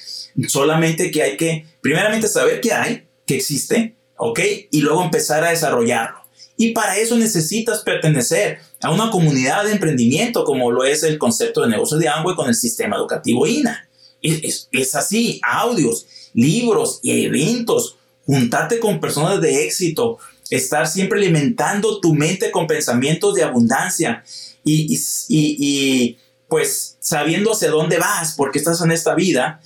Solamente 0.49 1.11
que 1.11 1.23
hay 1.23 1.37
que, 1.37 1.67
primeramente, 1.81 2.27
saber 2.27 2.61
que 2.61 2.73
hay, 2.73 3.07
que 3.27 3.37
existe, 3.37 3.95
¿ok? 4.17 4.41
Y 4.73 4.81
luego 4.81 5.05
empezar 5.05 5.45
a 5.45 5.51
desarrollarlo. 5.51 6.24
Y 6.57 6.71
para 6.71 6.97
eso 6.99 7.17
necesitas 7.17 7.81
pertenecer 7.81 8.59
a 8.81 8.91
una 8.91 9.11
comunidad 9.11 9.65
de 9.65 9.73
emprendimiento 9.73 10.45
como 10.45 10.71
lo 10.71 10.85
es 10.85 11.03
el 11.03 11.19
concepto 11.19 11.63
de 11.63 11.69
negocio 11.69 11.99
de 11.99 12.09
Amway 12.09 12.37
con 12.37 12.49
el 12.49 12.55
sistema 12.55 12.97
educativo 12.97 13.47
INA. 13.47 13.89
Es, 14.23 14.95
así, 14.95 15.41
audios, 15.43 16.07
libros 16.33 17.01
y 17.03 17.25
eventos, 17.25 17.97
juntarte 18.25 18.79
con 18.79 19.01
personas 19.01 19.41
de 19.41 19.65
éxito, 19.65 20.19
estar 20.49 20.87
siempre 20.87 21.19
alimentando 21.19 22.01
tu 22.01 22.15
mente 22.15 22.51
con 22.51 22.67
pensamientos 22.67 23.35
de 23.35 23.43
abundancia 23.43 24.25
y, 24.65 24.95
y, 24.95 24.99
y, 25.29 26.19
pues 26.49 26.97
sabiendo 27.01 27.53
hacia 27.53 27.71
dónde 27.71 27.99
vas, 27.99 28.35
porque 28.37 28.59
estás 28.59 28.81
en 28.81 28.93
esta 28.93 29.15
vida. 29.15 29.61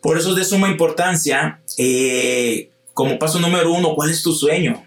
Por 0.00 0.18
eso 0.18 0.30
es 0.30 0.36
de 0.36 0.44
suma 0.44 0.68
importancia, 0.68 1.60
eh, 1.78 2.70
como 2.94 3.18
paso 3.18 3.40
número 3.40 3.72
uno, 3.72 3.94
¿cuál 3.94 4.10
es 4.10 4.22
tu 4.22 4.32
sueño? 4.32 4.86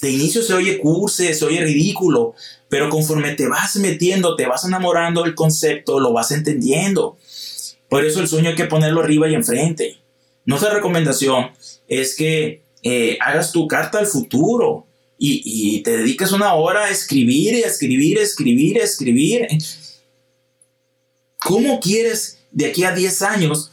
De 0.00 0.10
inicio 0.10 0.42
se 0.42 0.52
oye 0.52 0.78
curse, 0.78 1.32
se 1.34 1.44
oye 1.44 1.64
ridículo, 1.64 2.34
pero 2.68 2.90
conforme 2.90 3.34
te 3.34 3.48
vas 3.48 3.76
metiendo, 3.76 4.36
te 4.36 4.46
vas 4.46 4.64
enamorando 4.64 5.22
del 5.22 5.34
concepto, 5.34 6.00
lo 6.00 6.12
vas 6.12 6.32
entendiendo. 6.32 7.16
Por 7.88 8.04
eso 8.04 8.20
el 8.20 8.28
sueño 8.28 8.50
hay 8.50 8.56
que 8.56 8.66
ponerlo 8.66 9.00
arriba 9.00 9.28
y 9.28 9.34
enfrente. 9.34 9.96
Nuestra 10.44 10.74
recomendación 10.74 11.50
es 11.88 12.14
que 12.14 12.62
eh, 12.82 13.18
hagas 13.20 13.52
tu 13.52 13.66
carta 13.66 13.98
al 13.98 14.06
futuro 14.06 14.86
y, 15.18 15.80
te 15.82 15.96
dediques 15.96 16.30
una 16.32 16.54
hora 16.54 16.84
a 16.84 16.90
escribir, 16.90 17.64
a 17.64 17.68
escribir, 17.68 18.18
a 18.18 18.22
escribir, 18.22 18.80
a 18.80 18.84
escribir. 18.84 19.48
¿Cómo 21.38 21.80
quieres 21.80 22.38
de 22.50 22.66
aquí 22.66 22.84
a 22.84 22.92
10 22.92 23.22
años 23.22 23.72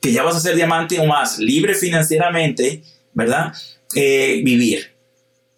que 0.00 0.12
ya 0.12 0.22
vas 0.22 0.36
a 0.36 0.40
ser 0.40 0.54
diamante 0.54 0.98
o 0.98 1.06
más 1.06 1.38
libre 1.38 1.74
financieramente, 1.74 2.82
¿verdad? 3.14 3.54
Eh, 3.94 4.42
vivir. 4.44 4.91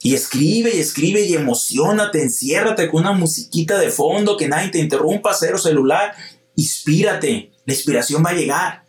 Y 0.05 0.13
escribe 0.13 0.77
y 0.77 0.81
escribe 0.81 1.23
y 1.23 1.33
emocionate, 1.33 2.21
enciérrate 2.21 2.91
con 2.91 3.01
una 3.01 3.13
musiquita 3.13 3.79
de 3.79 3.89
fondo, 3.89 4.37
que 4.37 4.49
nadie 4.49 4.69
te 4.69 4.79
interrumpa, 4.79 5.33
cero 5.33 5.57
celular, 5.57 6.15
inspírate, 6.57 7.53
la 7.65 7.73
inspiración 7.73 8.23
va 8.23 8.31
a 8.31 8.35
llegar. 8.35 8.85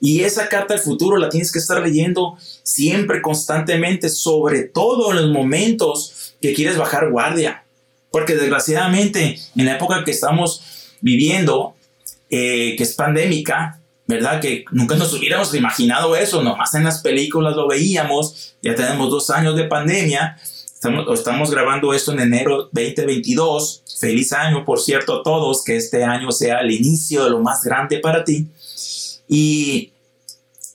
Y 0.00 0.20
esa 0.20 0.48
carta 0.48 0.74
del 0.74 0.82
futuro 0.84 1.16
la 1.16 1.28
tienes 1.28 1.50
que 1.50 1.58
estar 1.58 1.82
leyendo 1.82 2.38
siempre, 2.62 3.20
constantemente, 3.20 4.08
sobre 4.08 4.62
todo 4.62 5.10
en 5.10 5.16
los 5.22 5.30
momentos 5.32 6.36
que 6.40 6.54
quieres 6.54 6.76
bajar 6.76 7.10
guardia. 7.10 7.64
Porque 8.12 8.36
desgraciadamente, 8.36 9.40
en 9.56 9.64
la 9.66 9.74
época 9.74 10.04
que 10.04 10.12
estamos 10.12 10.62
viviendo, 11.00 11.74
eh, 12.30 12.76
que 12.76 12.84
es 12.84 12.94
pandémica, 12.94 13.80
¿verdad? 14.06 14.40
Que 14.40 14.64
nunca 14.70 14.96
nos 14.96 15.12
hubiéramos 15.14 15.54
imaginado 15.54 16.14
eso, 16.16 16.42
nomás 16.42 16.74
en 16.74 16.84
las 16.84 17.00
películas 17.00 17.56
lo 17.56 17.68
veíamos, 17.68 18.54
ya 18.62 18.74
tenemos 18.74 19.10
dos 19.10 19.30
años 19.30 19.56
de 19.56 19.64
pandemia, 19.64 20.36
estamos, 20.44 21.18
estamos 21.18 21.50
grabando 21.50 21.94
esto 21.94 22.12
en 22.12 22.20
enero 22.20 22.68
2022, 22.72 23.82
feliz 23.98 24.32
año, 24.32 24.64
por 24.64 24.80
cierto, 24.80 25.20
a 25.20 25.22
todos, 25.22 25.64
que 25.64 25.76
este 25.76 26.04
año 26.04 26.30
sea 26.32 26.60
el 26.60 26.70
inicio 26.70 27.24
de 27.24 27.30
lo 27.30 27.40
más 27.40 27.64
grande 27.64 27.98
para 27.98 28.24
ti, 28.24 28.48
y, 29.26 29.90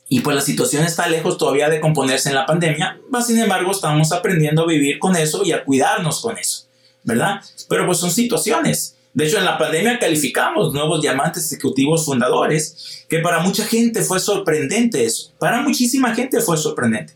y 0.08 0.20
pues 0.20 0.34
la 0.34 0.42
situación 0.42 0.84
está 0.84 1.06
lejos 1.06 1.38
todavía 1.38 1.70
de 1.70 1.80
componerse 1.80 2.30
en 2.30 2.34
la 2.34 2.46
pandemia, 2.46 2.98
sin 3.24 3.38
embargo 3.38 3.70
estamos 3.70 4.10
aprendiendo 4.10 4.62
a 4.62 4.66
vivir 4.66 4.98
con 4.98 5.14
eso 5.14 5.44
y 5.44 5.52
a 5.52 5.64
cuidarnos 5.64 6.20
con 6.20 6.36
eso, 6.36 6.64
¿verdad? 7.04 7.40
Pero 7.68 7.86
pues 7.86 7.98
son 7.98 8.10
situaciones. 8.10 8.96
De 9.12 9.26
hecho, 9.26 9.38
en 9.38 9.44
la 9.44 9.58
pandemia 9.58 9.98
calificamos 9.98 10.72
nuevos 10.72 11.00
diamantes 11.00 11.52
ejecutivos 11.52 12.04
fundadores, 12.04 13.04
que 13.08 13.18
para 13.18 13.40
mucha 13.40 13.64
gente 13.64 14.02
fue 14.02 14.20
sorprendente 14.20 15.04
eso. 15.04 15.32
Para 15.38 15.62
muchísima 15.62 16.14
gente 16.14 16.40
fue 16.40 16.56
sorprendente. 16.56 17.14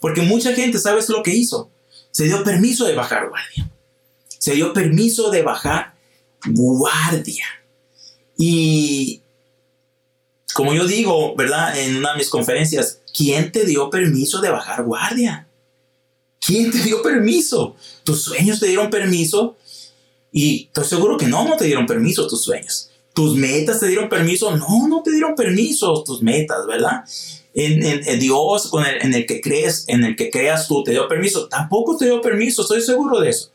Porque 0.00 0.22
mucha 0.22 0.52
gente, 0.54 0.78
¿sabes 0.78 1.08
lo 1.08 1.22
que 1.22 1.34
hizo? 1.34 1.70
Se 2.10 2.24
dio 2.24 2.42
permiso 2.42 2.84
de 2.84 2.94
bajar 2.94 3.28
guardia. 3.28 3.70
Se 4.38 4.54
dio 4.54 4.72
permiso 4.72 5.30
de 5.30 5.42
bajar 5.42 5.94
guardia. 6.46 7.44
Y 8.36 9.22
como 10.54 10.74
yo 10.74 10.86
digo, 10.86 11.34
¿verdad? 11.36 11.78
En 11.78 11.96
una 11.96 12.12
de 12.12 12.18
mis 12.18 12.30
conferencias, 12.30 13.02
¿quién 13.14 13.52
te 13.52 13.64
dio 13.64 13.90
permiso 13.90 14.40
de 14.40 14.50
bajar 14.50 14.84
guardia? 14.84 15.46
¿Quién 16.40 16.70
te 16.70 16.78
dio 16.78 17.02
permiso? 17.02 17.76
¿Tus 18.04 18.22
sueños 18.22 18.60
te 18.60 18.66
dieron 18.66 18.88
permiso? 18.88 19.56
Y 20.36 20.66
estoy 20.66 20.84
seguro 20.84 21.16
que 21.16 21.26
no, 21.26 21.48
no 21.48 21.56
te 21.56 21.64
dieron 21.64 21.86
permiso 21.86 22.28
tus 22.28 22.44
sueños. 22.44 22.90
Tus 23.14 23.34
metas 23.34 23.80
te 23.80 23.86
dieron 23.86 24.10
permiso, 24.10 24.54
no, 24.54 24.86
no 24.86 25.02
te 25.02 25.10
dieron 25.10 25.34
permiso 25.34 26.04
tus 26.04 26.22
metas, 26.22 26.66
¿verdad? 26.66 27.04
En, 27.54 28.18
Dios 28.20 28.68
con 28.68 28.84
el, 28.84 29.00
en 29.00 29.14
el 29.14 29.24
que 29.24 29.40
crees, 29.40 29.86
en 29.88 30.04
el 30.04 30.14
que 30.14 30.28
creas 30.28 30.68
tú, 30.68 30.84
te 30.84 30.90
dio 30.90 31.08
permiso, 31.08 31.48
tampoco 31.48 31.96
te 31.96 32.04
dio 32.04 32.20
permiso, 32.20 32.60
estoy 32.60 32.82
seguro 32.82 33.18
de 33.18 33.30
eso. 33.30 33.50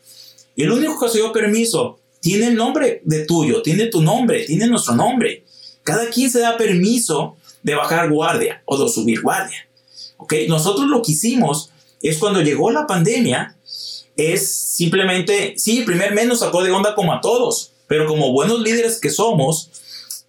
Y 0.56 0.64
el 0.64 0.72
único 0.72 0.98
que 0.98 1.08
se 1.08 1.18
dio 1.18 1.30
permiso 1.30 2.00
tiene 2.18 2.48
el 2.48 2.56
nombre 2.56 3.00
de 3.04 3.26
tuyo, 3.26 3.62
tiene 3.62 3.86
tu 3.86 4.02
nombre, 4.02 4.42
tiene 4.44 4.66
nuestro 4.66 4.96
nombre. 4.96 5.44
Cada 5.84 6.10
quien 6.10 6.32
se 6.32 6.40
da 6.40 6.56
permiso 6.56 7.36
de 7.62 7.76
bajar 7.76 8.10
guardia 8.10 8.60
o 8.64 8.76
de 8.76 8.90
subir 8.90 9.22
guardia. 9.22 9.68
¿Ok? 10.16 10.34
Nosotros 10.48 10.88
lo 10.88 11.00
que 11.00 11.12
hicimos 11.12 11.70
es 12.02 12.18
cuando 12.18 12.42
llegó 12.42 12.72
la 12.72 12.88
pandemia, 12.88 13.56
es 14.16 14.54
simplemente, 14.54 15.54
sí, 15.56 15.82
primer 15.82 16.12
mes 16.14 16.26
nos 16.26 16.40
sacó 16.40 16.62
de 16.62 16.70
onda 16.70 16.94
como 16.94 17.12
a 17.12 17.20
todos, 17.20 17.72
pero 17.86 18.06
como 18.06 18.32
buenos 18.32 18.60
líderes 18.60 19.00
que 19.00 19.10
somos, 19.10 19.70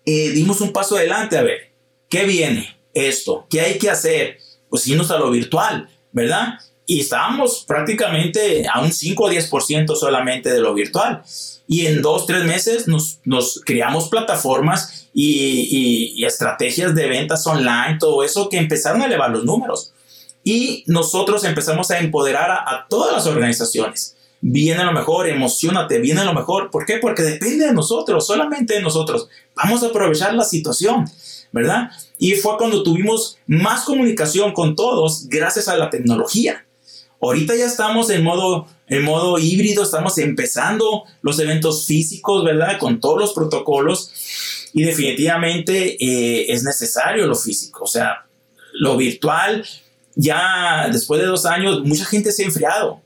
eh, 0.05 0.29
dimos 0.29 0.61
un 0.61 0.73
paso 0.73 0.95
adelante 0.95 1.37
a 1.37 1.43
ver, 1.43 1.71
¿qué 2.09 2.25
viene? 2.25 2.77
Esto, 2.93 3.47
¿qué 3.49 3.61
hay 3.61 3.77
que 3.77 3.89
hacer? 3.89 4.37
Pues 4.69 4.87
irnos 4.87 5.11
a 5.11 5.17
lo 5.17 5.31
virtual, 5.31 5.89
¿verdad? 6.11 6.59
Y 6.85 6.99
estábamos 6.99 7.63
prácticamente 7.65 8.67
a 8.71 8.81
un 8.81 8.91
5 8.91 9.23
o 9.23 9.29
10% 9.29 9.95
solamente 9.95 10.51
de 10.51 10.59
lo 10.59 10.73
virtual. 10.73 11.23
Y 11.65 11.85
en 11.85 12.01
dos, 12.01 12.25
tres 12.25 12.43
meses 12.43 12.87
nos, 12.87 13.19
nos 13.23 13.61
creamos 13.65 14.09
plataformas 14.09 15.07
y, 15.13 16.13
y 16.17 16.25
estrategias 16.25 16.93
de 16.93 17.07
ventas 17.07 17.47
online, 17.47 17.97
todo 17.99 18.23
eso 18.23 18.49
que 18.49 18.57
empezaron 18.57 19.01
a 19.01 19.05
elevar 19.05 19.31
los 19.31 19.45
números. 19.45 19.92
Y 20.43 20.83
nosotros 20.87 21.43
empezamos 21.45 21.89
a 21.91 21.99
empoderar 21.99 22.51
a, 22.51 22.85
todas 22.89 23.13
las 23.13 23.25
organizaciones. 23.27 24.15
Viene 24.41 24.83
lo 24.83 24.91
mejor, 24.91 25.29
emocionate, 25.29 25.99
viene 25.99 26.25
lo 26.25 26.33
mejor. 26.33 26.69
¿Por 26.69 26.85
qué? 26.85 26.97
Porque 26.97 27.21
depende 27.21 27.67
de 27.67 27.73
nosotros, 27.73 28.27
solamente 28.27 28.73
de 28.73 28.81
nosotros. 28.81 29.29
Vamos 29.55 29.83
a 29.83 29.87
aprovechar 29.87 30.33
la 30.33 30.43
situación, 30.43 31.09
¿verdad? 31.53 31.91
Y 32.17 32.33
fue 32.33 32.57
cuando 32.57 32.83
tuvimos 32.83 33.37
más 33.47 33.85
comunicación 33.85 34.51
con 34.51 34.75
todos 34.75 35.27
gracias 35.29 35.69
a 35.69 35.77
la 35.77 35.89
tecnología. 35.89 36.65
Ahorita 37.21 37.55
ya 37.55 37.65
estamos 37.65 38.09
en 38.09 38.21
modo, 38.21 38.67
en 38.87 39.03
modo 39.03 39.39
híbrido, 39.39 39.81
estamos 39.81 40.17
empezando 40.17 41.05
los 41.21 41.39
eventos 41.39 41.85
físicos, 41.85 42.43
¿verdad? 42.43 42.77
Con 42.79 42.99
todos 42.99 43.17
los 43.17 43.33
protocolos. 43.33 44.11
Y 44.73 44.83
definitivamente 44.83 46.03
eh, 46.03 46.51
es 46.51 46.63
necesario 46.63 47.27
lo 47.27 47.35
físico. 47.35 47.85
O 47.85 47.87
sea, 47.87 48.25
lo 48.73 48.97
virtual 48.97 49.65
ya 50.15 50.89
después 50.91 51.21
de 51.21 51.27
dos 51.27 51.45
años, 51.45 51.81
mucha 51.83 52.05
gente 52.05 52.31
se 52.31 52.43
ha 52.43 52.47
enfriado. 52.47 53.01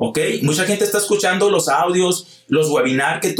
¿Ok? 0.00 0.18
Mucha 0.42 0.64
gente 0.64 0.84
está 0.84 0.98
escuchando 0.98 1.50
los 1.50 1.68
audios, 1.68 2.44
los 2.46 2.70
webinars 2.70 3.20
que 3.20 3.34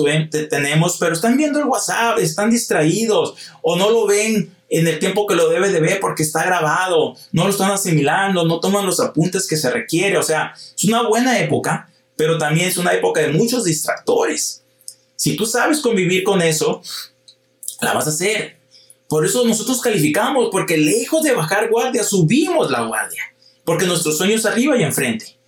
tenemos, 0.50 0.96
pero 0.98 1.12
están 1.12 1.36
viendo 1.36 1.60
el 1.60 1.66
WhatsApp, 1.66 2.18
están 2.18 2.50
distraídos 2.50 3.36
o 3.62 3.76
no 3.76 3.90
lo 3.90 4.06
ven 4.06 4.52
en 4.68 4.86
el 4.86 4.98
tiempo 4.98 5.26
que 5.26 5.36
lo 5.36 5.48
debe 5.48 5.70
de 5.70 5.80
ver 5.80 6.00
porque 6.00 6.24
está 6.24 6.44
grabado, 6.44 7.16
no 7.32 7.44
lo 7.44 7.50
están 7.50 7.70
asimilando, 7.70 8.44
no 8.44 8.58
toman 8.58 8.84
los 8.84 8.98
apuntes 8.98 9.46
que 9.46 9.56
se 9.56 9.70
requiere. 9.70 10.18
O 10.18 10.22
sea, 10.22 10.52
es 10.56 10.84
una 10.84 11.06
buena 11.06 11.38
época, 11.38 11.88
pero 12.16 12.38
también 12.38 12.68
es 12.68 12.76
una 12.76 12.92
época 12.92 13.20
de 13.20 13.28
muchos 13.28 13.64
distractores. 13.64 14.62
Si 15.14 15.36
tú 15.36 15.46
sabes 15.46 15.80
convivir 15.80 16.24
con 16.24 16.42
eso, 16.42 16.82
la 17.80 17.92
vas 17.92 18.06
a 18.06 18.10
hacer. 18.10 18.57
Por 19.08 19.24
eso 19.24 19.44
nosotros 19.44 19.80
calificamos, 19.80 20.48
porque 20.52 20.76
lejos 20.76 21.22
de 21.22 21.32
bajar 21.32 21.70
guardia, 21.70 22.04
subimos 22.04 22.70
la 22.70 22.82
guardia, 22.82 23.22
porque 23.64 23.86
nuestro 23.86 24.12
sueño 24.12 24.36
es 24.36 24.44
arriba 24.44 24.76
y 24.76 24.82
enfrente. 24.82 25.38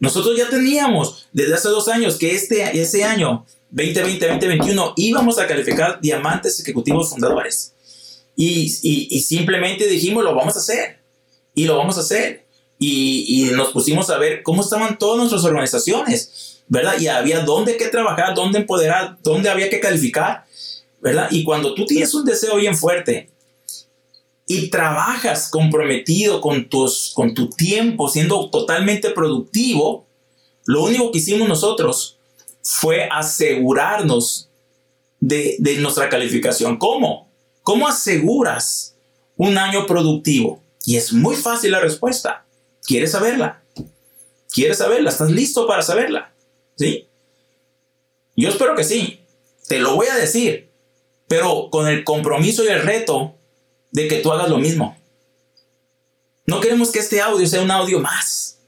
Nosotros 0.00 0.36
ya 0.36 0.48
teníamos 0.48 1.28
desde 1.32 1.54
hace 1.54 1.68
dos 1.68 1.88
años 1.88 2.16
que 2.16 2.34
este, 2.34 2.80
ese 2.80 3.04
año 3.04 3.46
2020-2021 3.74 4.92
íbamos 4.96 5.38
a 5.38 5.46
calificar 5.46 6.00
diamantes 6.00 6.60
ejecutivos 6.60 7.10
fundadores. 7.10 7.72
Y, 8.36 8.72
y, 8.82 9.20
simplemente 9.20 9.86
dijimos, 9.86 10.24
lo 10.24 10.34
vamos 10.34 10.56
a 10.56 10.58
hacer. 10.58 10.98
Y 11.54 11.66
lo 11.66 11.76
vamos 11.76 11.96
a 11.98 12.00
hacer. 12.00 12.44
Y, 12.78 13.26
y, 13.28 13.52
nos 13.52 13.70
pusimos 13.70 14.10
a 14.10 14.18
ver 14.18 14.42
cómo 14.42 14.62
estaban 14.62 14.98
todas 14.98 15.18
nuestras 15.18 15.44
organizaciones, 15.44 16.62
¿verdad? 16.66 16.98
Y 16.98 17.06
había 17.06 17.40
dónde 17.44 17.76
que 17.76 17.86
trabajar, 17.86 18.34
dónde 18.34 18.58
empoderar, 18.58 19.18
dónde 19.22 19.48
había 19.48 19.70
que 19.70 19.78
calificar. 19.78 20.44
¿Verdad? 21.04 21.28
Y 21.30 21.44
cuando 21.44 21.74
tú 21.74 21.84
tienes 21.84 22.14
un 22.14 22.24
deseo 22.24 22.56
bien 22.56 22.76
fuerte, 22.76 23.30
y 24.46 24.68
trabajas 24.68 25.48
comprometido 25.50 26.40
con, 26.40 26.68
tus, 26.68 27.12
con 27.14 27.34
tu 27.34 27.50
tiempo, 27.50 28.08
siendo 28.08 28.48
totalmente 28.50 29.10
productivo, 29.10 30.06
lo 30.64 30.82
único 30.82 31.12
que 31.12 31.18
hicimos 31.18 31.48
nosotros 31.48 32.18
fue 32.62 33.08
asegurarnos 33.10 34.48
de, 35.20 35.56
de 35.58 35.76
nuestra 35.76 36.08
calificación. 36.08 36.78
¿Cómo? 36.78 37.30
¿Cómo 37.62 37.86
aseguras 37.86 38.96
un 39.36 39.56
año 39.56 39.86
productivo? 39.86 40.62
Y 40.84 40.96
es 40.96 41.12
muy 41.12 41.36
fácil 41.36 41.72
la 41.72 41.80
respuesta. 41.80 42.46
¿Quieres 42.82 43.12
saberla? 43.12 43.62
¿Quieres 44.50 44.78
saberla? 44.78 45.10
¿Estás 45.10 45.30
listo 45.30 45.66
para 45.66 45.82
saberla? 45.82 46.34
¿Sí? 46.76 47.08
Yo 48.36 48.48
espero 48.50 48.74
que 48.74 48.84
sí. 48.84 49.20
Te 49.68 49.78
lo 49.78 49.96
voy 49.96 50.08
a 50.08 50.16
decir. 50.16 50.73
Pero 51.34 51.68
con 51.68 51.88
el 51.88 52.04
compromiso 52.04 52.62
y 52.62 52.68
el 52.68 52.82
reto 52.82 53.34
de 53.90 54.06
que 54.06 54.18
tú 54.18 54.30
hagas 54.30 54.48
lo 54.48 54.58
mismo. 54.58 54.96
No 56.46 56.60
queremos 56.60 56.92
que 56.92 57.00
este 57.00 57.20
audio 57.20 57.44
sea 57.48 57.60
un 57.60 57.72
audio 57.72 57.98
más. 57.98 58.60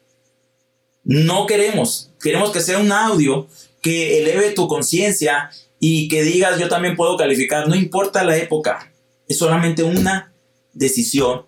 No 1.04 1.46
queremos. 1.46 2.10
Queremos 2.20 2.50
que 2.50 2.60
sea 2.60 2.78
un 2.78 2.90
audio 2.90 3.46
que 3.80 4.18
eleve 4.18 4.50
tu 4.50 4.66
conciencia 4.66 5.48
y 5.78 6.08
que 6.08 6.24
digas 6.24 6.58
yo 6.58 6.68
también 6.68 6.96
puedo 6.96 7.16
calificar. 7.16 7.68
No 7.68 7.76
importa 7.76 8.24
la 8.24 8.36
época. 8.36 8.92
Es 9.28 9.38
solamente 9.38 9.84
una 9.84 10.32
decisión 10.72 11.46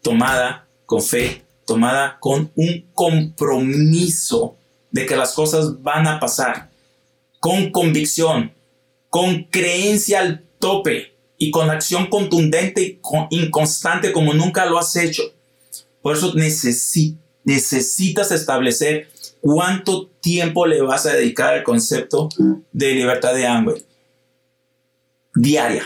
tomada 0.00 0.68
con 0.86 1.02
fe, 1.02 1.42
tomada 1.66 2.18
con 2.20 2.52
un 2.54 2.88
compromiso 2.94 4.54
de 4.92 5.06
que 5.06 5.16
las 5.16 5.32
cosas 5.32 5.82
van 5.82 6.06
a 6.06 6.20
pasar. 6.20 6.70
Con 7.40 7.72
convicción, 7.72 8.52
con 9.10 9.42
creencia 9.50 10.20
al 10.20 10.44
tope 10.62 11.12
y 11.36 11.50
con 11.50 11.68
acción 11.70 12.06
contundente 12.06 12.82
y 12.82 13.00
inconstante 13.30 14.12
como 14.12 14.32
nunca 14.32 14.64
lo 14.64 14.78
has 14.78 14.94
hecho. 14.94 15.24
Por 16.00 16.16
eso 16.16 16.32
necesitas 17.44 18.30
establecer 18.30 19.08
cuánto 19.40 20.06
tiempo 20.20 20.66
le 20.66 20.80
vas 20.80 21.04
a 21.06 21.14
dedicar 21.14 21.54
al 21.54 21.64
concepto 21.64 22.28
de 22.72 22.94
libertad 22.94 23.34
de 23.34 23.46
hambre 23.46 23.84
diaria. 25.34 25.84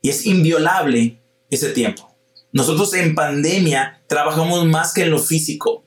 Y 0.00 0.08
es 0.08 0.26
inviolable 0.26 1.18
ese 1.50 1.70
tiempo. 1.70 2.08
Nosotros 2.52 2.92
en 2.94 3.14
pandemia 3.14 4.00
trabajamos 4.06 4.64
más 4.66 4.92
que 4.92 5.02
en 5.02 5.10
lo 5.10 5.18
físico. 5.18 5.84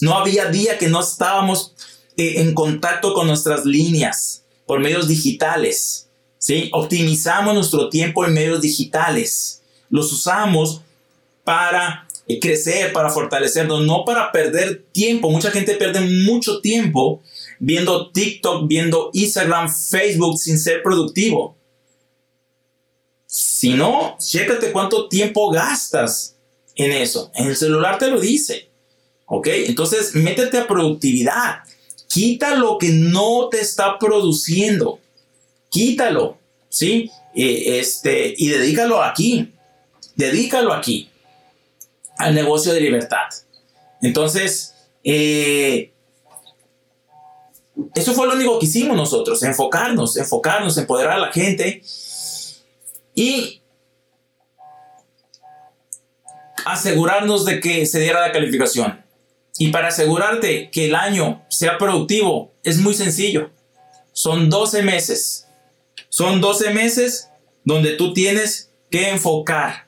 No 0.00 0.16
había 0.16 0.46
día 0.46 0.78
que 0.78 0.88
no 0.88 1.00
estábamos 1.00 1.74
eh, 2.16 2.40
en 2.40 2.54
contacto 2.54 3.14
con 3.14 3.26
nuestras 3.26 3.64
líneas 3.64 4.44
por 4.66 4.80
medios 4.80 5.08
digitales. 5.08 6.05
¿Sí? 6.46 6.70
Optimizamos 6.72 7.54
nuestro 7.54 7.88
tiempo 7.88 8.24
en 8.24 8.32
medios 8.32 8.60
digitales. 8.60 9.62
Los 9.90 10.12
usamos 10.12 10.80
para 11.42 12.06
eh, 12.28 12.38
crecer, 12.38 12.92
para 12.92 13.10
fortalecernos, 13.10 13.84
no 13.84 14.04
para 14.04 14.30
perder 14.30 14.84
tiempo. 14.92 15.28
Mucha 15.28 15.50
gente 15.50 15.74
pierde 15.74 16.02
mucho 16.24 16.60
tiempo 16.60 17.20
viendo 17.58 18.12
TikTok, 18.12 18.68
viendo 18.68 19.10
Instagram, 19.12 19.68
Facebook 19.68 20.38
sin 20.38 20.60
ser 20.60 20.84
productivo. 20.84 21.56
Si 23.26 23.74
no, 23.74 24.16
chécate 24.20 24.70
cuánto 24.70 25.08
tiempo 25.08 25.50
gastas 25.50 26.36
en 26.76 26.92
eso. 26.92 27.32
En 27.34 27.48
el 27.48 27.56
celular 27.56 27.98
te 27.98 28.08
lo 28.08 28.20
dice. 28.20 28.70
¿Ok? 29.24 29.48
Entonces, 29.48 30.14
métete 30.14 30.58
a 30.58 30.68
productividad. 30.68 31.64
Quita 32.06 32.54
lo 32.54 32.78
que 32.78 32.90
no 32.90 33.48
te 33.48 33.60
está 33.60 33.98
produciendo 33.98 35.00
quítalo, 35.76 36.38
¿sí? 36.70 37.10
este, 37.34 38.32
y 38.34 38.48
dedícalo 38.48 39.02
aquí, 39.02 39.52
dedícalo 40.14 40.72
aquí, 40.72 41.10
al 42.16 42.34
negocio 42.34 42.72
de 42.72 42.80
libertad. 42.80 43.26
Entonces, 44.00 44.74
eh, 45.04 45.92
eso 47.94 48.14
fue 48.14 48.26
lo 48.26 48.32
único 48.32 48.58
que 48.58 48.64
hicimos 48.64 48.96
nosotros, 48.96 49.42
enfocarnos, 49.42 50.16
enfocarnos, 50.16 50.78
empoderar 50.78 51.12
a 51.12 51.18
la 51.18 51.32
gente 51.32 51.82
y 53.14 53.60
asegurarnos 56.64 57.44
de 57.44 57.60
que 57.60 57.84
se 57.84 58.00
diera 58.00 58.22
la 58.22 58.32
calificación. 58.32 59.04
Y 59.58 59.68
para 59.68 59.88
asegurarte 59.88 60.70
que 60.70 60.86
el 60.86 60.94
año 60.94 61.44
sea 61.50 61.76
productivo, 61.76 62.54
es 62.62 62.78
muy 62.78 62.94
sencillo. 62.94 63.50
Son 64.14 64.48
12 64.48 64.82
meses. 64.82 65.45
Son 66.16 66.40
12 66.40 66.70
meses 66.72 67.28
donde 67.62 67.92
tú 67.92 68.14
tienes 68.14 68.70
que 68.90 69.10
enfocar 69.10 69.86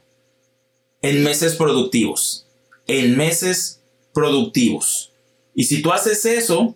en 1.00 1.24
meses 1.24 1.54
productivos. 1.54 2.46
En 2.86 3.16
meses 3.16 3.80
productivos. 4.12 5.10
Y 5.54 5.64
si 5.64 5.80
tú 5.80 5.90
haces 5.90 6.26
eso, 6.26 6.74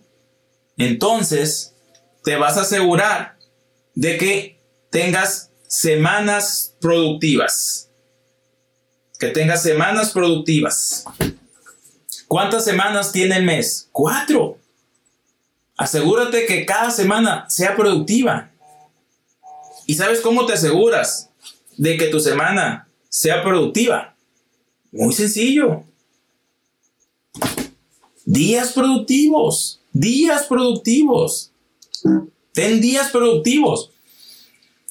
entonces 0.75 1.75
te 2.23 2.35
vas 2.35 2.57
a 2.57 2.61
asegurar 2.61 3.37
de 3.93 4.17
que 4.17 4.59
tengas 4.89 5.51
semanas 5.67 6.75
productivas. 6.81 7.91
Que 9.19 9.27
tengas 9.27 9.61
semanas 9.61 10.13
productivas. 10.13 11.05
¿Cuántas 12.27 12.65
semanas 12.65 13.11
tiene 13.11 13.37
el 13.37 13.43
mes? 13.43 13.87
Cuatro. 13.91 14.57
Asegúrate 15.77 16.47
que 16.47 16.65
cada 16.65 16.89
semana 16.89 17.47
sea 17.49 17.75
productiva. 17.75 18.49
¿Y 19.85 19.95
sabes 19.95 20.21
cómo 20.21 20.45
te 20.45 20.53
aseguras 20.53 21.29
de 21.77 21.97
que 21.97 22.07
tu 22.07 22.19
semana 22.19 22.87
sea 23.09 23.43
productiva? 23.43 24.15
Muy 24.91 25.13
sencillo. 25.13 25.83
Días 28.25 28.73
productivos. 28.73 29.81
Días 29.91 30.45
productivos. 30.45 31.51
Ten 32.53 32.79
días 32.79 33.09
productivos. 33.09 33.91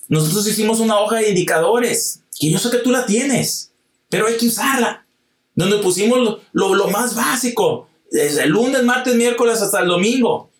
Nosotros 0.09 0.47
hicimos 0.47 0.81
una 0.81 1.01
hoja 1.01 1.17
de 1.17 1.31
indicadores, 1.31 2.21
que 2.39 2.51
yo 2.51 2.59
sé 2.59 2.71
que 2.71 2.79
tú 2.79 2.91
la 2.91 3.07
tienes, 3.07 3.71
pero 4.11 4.27
hay 4.27 4.37
que 4.37 4.49
usarla. 4.49 5.07
Donde 5.55 5.79
pusimos 5.79 6.41
lo, 6.53 6.75
lo 6.75 6.89
más 6.89 7.15
básico, 7.15 7.89
desde 8.11 8.45
el 8.45 8.51
lunes, 8.51 8.83
martes, 8.83 9.15
miércoles 9.15 9.63
hasta 9.63 9.81
el 9.81 9.89
domingo. 9.89 10.51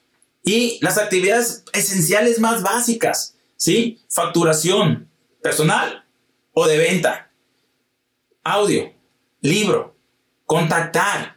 Y 0.45 0.79
las 0.81 0.99
actividades 0.99 1.65
esenciales 1.73 2.41
más 2.41 2.63
básicas. 2.63 3.35
¿Sí? 3.63 4.01
Facturación 4.09 5.09
personal 5.41 6.05
o 6.53 6.67
de 6.67 6.79
venta. 6.79 7.31
Audio, 8.43 8.93
libro, 9.41 9.95
contactar, 10.47 11.37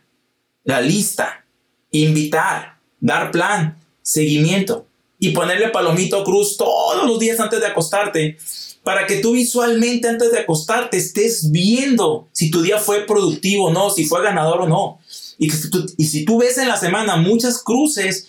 la 0.63 0.81
lista, 0.81 1.45
invitar, 1.91 2.79
dar 2.99 3.29
plan, 3.29 3.79
seguimiento 4.01 4.87
y 5.19 5.33
ponerle 5.33 5.69
palomito 5.69 6.23
cruz 6.23 6.57
todos 6.57 7.05
los 7.05 7.19
días 7.19 7.39
antes 7.39 7.59
de 7.59 7.67
acostarte 7.67 8.37
para 8.81 9.05
que 9.05 9.17
tú 9.17 9.33
visualmente 9.33 10.07
antes 10.07 10.31
de 10.31 10.39
acostarte 10.39 10.97
estés 10.97 11.51
viendo 11.51 12.27
si 12.31 12.49
tu 12.49 12.63
día 12.63 12.79
fue 12.79 13.05
productivo 13.05 13.65
o 13.65 13.71
no, 13.71 13.91
si 13.91 14.05
fue 14.05 14.23
ganador 14.23 14.61
o 14.61 14.67
no. 14.67 14.99
Y, 15.37 15.51
si 15.51 16.25
tú 16.25 16.39
ves 16.39 16.57
en 16.57 16.69
la 16.69 16.77
semana 16.77 17.17
muchas 17.17 17.61
cruces, 17.61 18.27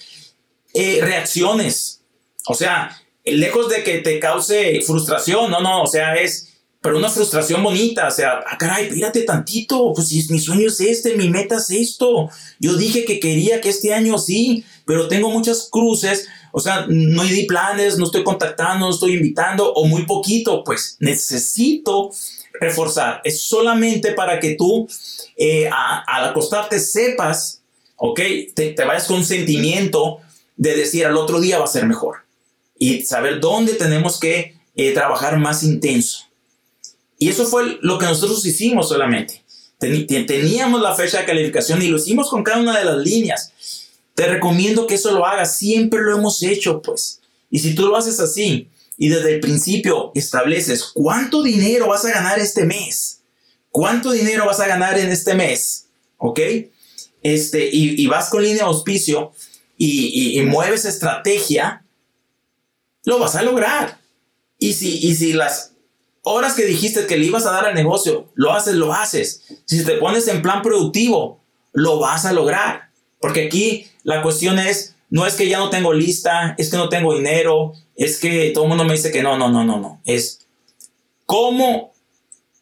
eh, 0.74 0.98
reacciones, 1.00 2.02
o 2.46 2.52
sea, 2.52 2.94
lejos 3.26 3.68
de 3.68 3.82
que 3.82 3.98
te 3.98 4.20
cause 4.20 4.80
frustración, 4.86 5.50
no, 5.50 5.60
no, 5.60 5.82
o 5.82 5.86
sea, 5.86 6.14
es, 6.14 6.48
pero 6.80 6.98
una 6.98 7.08
frustración 7.08 7.62
bonita, 7.62 8.06
o 8.06 8.10
sea, 8.10 8.40
ah, 8.46 8.56
caray, 8.56 8.88
pírate 8.88 9.22
tantito, 9.22 9.92
pues 9.92 10.08
si 10.08 10.24
mi 10.32 10.38
sueño 10.38 10.68
es 10.68 10.80
este, 10.80 11.16
mi 11.16 11.28
meta 11.28 11.56
es 11.56 11.70
esto, 11.70 12.30
yo 12.60 12.74
dije 12.74 13.04
que 13.04 13.18
quería 13.18 13.60
que 13.60 13.70
este 13.70 13.92
año 13.92 14.18
sí, 14.18 14.64
pero 14.84 15.08
tengo 15.08 15.30
muchas 15.30 15.68
cruces, 15.70 16.28
o 16.52 16.60
sea, 16.60 16.86
no 16.88 17.24
di 17.24 17.44
planes, 17.44 17.98
no 17.98 18.04
estoy 18.04 18.22
contactando, 18.22 18.86
no 18.86 18.92
estoy 18.92 19.14
invitando, 19.14 19.72
o 19.72 19.86
muy 19.86 20.06
poquito, 20.06 20.62
pues 20.62 20.96
necesito 21.00 22.10
reforzar, 22.60 23.20
es 23.24 23.42
solamente 23.42 24.12
para 24.12 24.38
que 24.38 24.54
tú 24.54 24.88
eh, 25.36 25.68
al 25.68 26.24
acostarte 26.24 26.78
sepas, 26.78 27.62
ok, 27.96 28.20
te, 28.54 28.72
te 28.72 28.84
vayas 28.84 29.06
con 29.06 29.16
un 29.16 29.24
sentimiento 29.24 30.20
de 30.56 30.76
decir 30.76 31.04
al 31.04 31.16
otro 31.16 31.40
día 31.40 31.58
va 31.58 31.64
a 31.64 31.68
ser 31.68 31.84
mejor 31.86 32.25
y 32.78 33.02
saber 33.02 33.40
dónde 33.40 33.74
tenemos 33.74 34.18
que 34.20 34.54
eh, 34.76 34.92
trabajar 34.92 35.38
más 35.38 35.62
intenso. 35.62 36.26
Y 37.18 37.28
eso 37.28 37.46
fue 37.46 37.78
lo 37.80 37.98
que 37.98 38.06
nosotros 38.06 38.44
hicimos 38.44 38.88
solamente. 38.88 39.42
Teníamos 39.78 40.80
la 40.80 40.94
fecha 40.94 41.20
de 41.20 41.26
calificación 41.26 41.82
y 41.82 41.88
lo 41.88 41.96
hicimos 41.96 42.30
con 42.30 42.42
cada 42.42 42.60
una 42.60 42.78
de 42.78 42.84
las 42.84 42.98
líneas. 42.98 43.52
Te 44.14 44.26
recomiendo 44.26 44.86
que 44.86 44.94
eso 44.94 45.12
lo 45.12 45.26
hagas. 45.26 45.58
Siempre 45.58 46.00
lo 46.02 46.16
hemos 46.16 46.42
hecho, 46.42 46.80
pues. 46.82 47.20
Y 47.50 47.58
si 47.58 47.74
tú 47.74 47.86
lo 47.86 47.96
haces 47.96 48.20
así 48.20 48.68
y 48.98 49.08
desde 49.08 49.34
el 49.34 49.40
principio 49.40 50.12
estableces 50.14 50.84
cuánto 50.94 51.42
dinero 51.42 51.88
vas 51.88 52.04
a 52.04 52.10
ganar 52.10 52.38
este 52.38 52.64
mes, 52.64 53.20
cuánto 53.70 54.10
dinero 54.10 54.46
vas 54.46 54.60
a 54.60 54.66
ganar 54.66 54.98
en 54.98 55.10
este 55.10 55.34
mes, 55.34 55.86
¿ok? 56.18 56.40
Este, 57.22 57.68
y, 57.70 58.06
vas 58.06 58.30
con 58.30 58.42
línea 58.42 58.58
de 58.58 58.62
auspicio 58.62 59.32
y, 59.76 60.38
y 60.38 60.42
mueves 60.44 60.84
estrategia, 60.84 61.84
lo 63.07 63.19
vas 63.19 63.37
a 63.37 63.42
lograr. 63.42 63.99
Y 64.59 64.75
si, 64.75 64.99
y 64.99 65.14
si 65.14 65.33
las 65.33 65.73
horas 66.23 66.55
que 66.55 66.66
dijiste 66.66 67.07
que 67.07 67.16
le 67.16 67.27
ibas 67.27 67.47
a 67.47 67.53
dar 67.53 67.64
al 67.64 67.75
negocio, 67.75 68.31
lo 68.35 68.53
haces, 68.53 68.75
lo 68.75 68.92
haces. 68.92 69.42
Si 69.64 69.83
te 69.85 69.95
pones 69.95 70.29
en 70.29 70.42
plan 70.42 70.61
productivo, 70.61 71.40
lo 71.73 71.99
vas 71.99 72.27
a 72.27 72.33
lograr. 72.33 72.90
Porque 73.21 73.47
aquí 73.47 73.87
la 74.03 74.23
cuestión 74.23 74.59
es, 74.59 74.97
no 75.09 75.25
es 75.25 75.35
que 75.35 75.49
ya 75.49 75.59
no 75.59 75.71
tengo 75.71 75.95
lista, 75.95 76.55
es 76.59 76.71
que 76.71 76.77
no 76.77 76.88
tengo 76.88 77.14
dinero, 77.14 77.73
es 77.95 78.19
que 78.19 78.51
todo 78.51 78.64
el 78.64 78.69
mundo 78.69 78.85
me 78.85 78.95
dice 78.95 79.12
que 79.12 79.23
no, 79.23 79.38
no, 79.38 79.49
no, 79.49 79.64
no, 79.64 79.79
no. 79.79 80.01
Es 80.05 80.47
cómo 81.25 81.92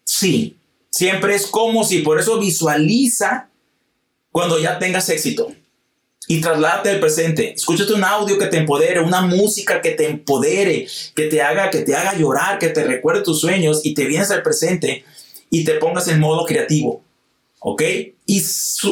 sí. 0.05 0.59
Siempre 0.91 1.35
es 1.35 1.47
como 1.47 1.85
si, 1.85 2.01
por 2.01 2.21
eso 2.21 2.39
visualiza 2.39 3.49
cuando 4.31 4.61
ya 4.61 4.79
tengas 4.79 5.09
éxito 5.09 5.53
y 6.27 6.41
trasládate 6.41 6.91
al 6.91 7.01
presente. 7.01 7.53
Escúchate 7.53 7.93
un 7.93 8.05
audio 8.05 8.39
que 8.39 8.47
te 8.47 8.59
empodere, 8.59 9.01
una 9.01 9.23
música 9.23 9.81
que 9.81 9.91
te 9.91 10.09
empodere, 10.09 10.87
que 11.15 11.27
te 11.27 11.43
haga, 11.43 11.71
que 11.71 11.81
te 11.81 11.95
haga 11.95 12.17
llorar, 12.17 12.59
que 12.59 12.69
te 12.69 12.85
recuerde 12.85 13.23
tus 13.23 13.41
sueños 13.41 13.81
y 13.85 13.95
te 13.95 14.07
vienes 14.07 14.31
al 14.31 14.43
presente 14.43 15.05
y 15.51 15.65
te 15.65 15.75
pongas 15.75 16.09
en 16.09 16.21
modo 16.21 16.45
creativo. 16.47 17.03
¿Ok? 17.61 17.83
Y 18.27 18.43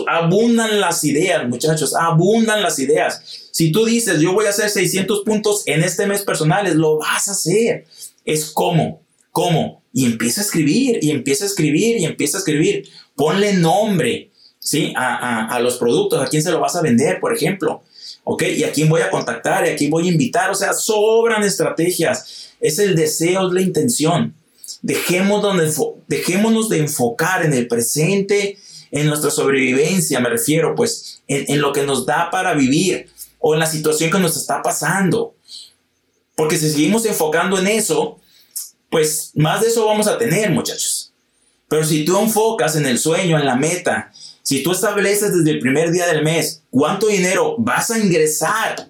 abundan 0.08 0.80
las 0.80 1.04
ideas, 1.04 1.46
muchachos, 1.46 1.94
abundan 1.94 2.62
las 2.62 2.78
ideas. 2.78 3.48
Si 3.50 3.70
tú 3.70 3.84
dices, 3.84 4.20
yo 4.20 4.32
voy 4.32 4.46
a 4.46 4.50
hacer 4.50 4.70
600 4.70 5.24
puntos 5.24 5.62
en 5.66 5.82
este 5.82 6.06
mes 6.06 6.22
personales, 6.22 6.74
lo 6.74 6.98
vas 6.98 7.28
a 7.28 7.32
hacer. 7.32 7.86
Es 8.24 8.46
como, 8.46 9.02
¿cómo? 9.30 9.82
Y 9.92 10.06
empieza 10.06 10.40
a 10.40 10.44
escribir, 10.44 10.98
y 11.02 11.10
empieza 11.10 11.44
a 11.44 11.48
escribir, 11.48 11.98
y 11.98 12.06
empieza 12.06 12.38
a 12.38 12.40
escribir. 12.40 12.88
Ponle 13.14 13.52
nombre, 13.52 14.30
¿sí? 14.62 14.94
A, 14.96 15.58
los 15.60 15.76
productos, 15.76 16.24
a 16.24 16.28
quién 16.28 16.42
se 16.42 16.50
lo 16.50 16.60
vas 16.60 16.76
a 16.76 16.82
vender, 16.82 17.20
por 17.20 17.34
ejemplo. 17.34 17.82
¿Ok? 18.24 18.44
Y 18.44 18.62
a 18.62 18.72
quién 18.72 18.88
voy 18.88 19.02
a 19.02 19.10
contactar, 19.10 19.66
y 19.66 19.70
a 19.70 19.76
quién 19.76 19.90
voy 19.90 20.08
a 20.08 20.12
invitar. 20.12 20.50
O 20.50 20.54
sea, 20.54 20.72
sobran 20.72 21.42
estrategias. 21.42 22.52
Es 22.60 22.78
el 22.78 22.94
deseo, 22.94 23.48
es 23.48 23.52
la 23.52 23.60
intención. 23.60 24.34
Dejémonos 24.80 25.56
de, 25.58 25.84
dejémonos 26.06 26.68
de 26.68 26.78
enfocar 26.78 27.44
en 27.44 27.52
el 27.52 27.66
presente, 27.66 28.58
en 28.92 29.06
nuestra 29.06 29.30
sobrevivencia, 29.30 30.20
me 30.20 30.28
refiero, 30.28 30.74
pues, 30.74 31.22
en, 31.26 31.44
en 31.48 31.60
lo 31.60 31.72
que 31.72 31.82
nos 31.82 32.06
da 32.06 32.30
para 32.30 32.54
vivir 32.54 33.08
o 33.38 33.54
en 33.54 33.60
la 33.60 33.66
situación 33.66 34.10
que 34.10 34.18
nos 34.18 34.36
está 34.36 34.62
pasando. 34.62 35.34
Porque 36.36 36.56
si 36.56 36.70
seguimos 36.70 37.04
enfocando 37.06 37.58
en 37.58 37.66
eso, 37.66 38.18
pues 38.90 39.32
más 39.34 39.62
de 39.62 39.68
eso 39.68 39.86
vamos 39.86 40.06
a 40.06 40.18
tener, 40.18 40.50
muchachos. 40.50 41.12
Pero 41.68 41.84
si 41.84 42.04
tú 42.04 42.18
enfocas 42.20 42.76
en 42.76 42.84
el 42.84 42.98
sueño, 42.98 43.38
en 43.38 43.46
la 43.46 43.56
meta, 43.56 44.12
si 44.42 44.62
tú 44.62 44.72
estableces 44.72 45.34
desde 45.36 45.50
el 45.50 45.60
primer 45.60 45.90
día 45.90 46.06
del 46.06 46.22
mes 46.22 46.62
cuánto 46.70 47.06
dinero 47.06 47.56
vas 47.58 47.90
a 47.90 47.98
ingresar 47.98 48.88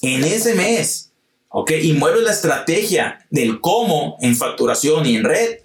en 0.00 0.24
ese 0.24 0.54
mes, 0.54 1.10
¿ok? 1.48 1.72
Y 1.82 1.92
mueves 1.92 2.22
la 2.22 2.32
estrategia 2.32 3.24
del 3.30 3.60
cómo 3.60 4.16
en 4.20 4.36
facturación 4.36 5.06
y 5.06 5.16
en 5.16 5.24
red, 5.24 5.58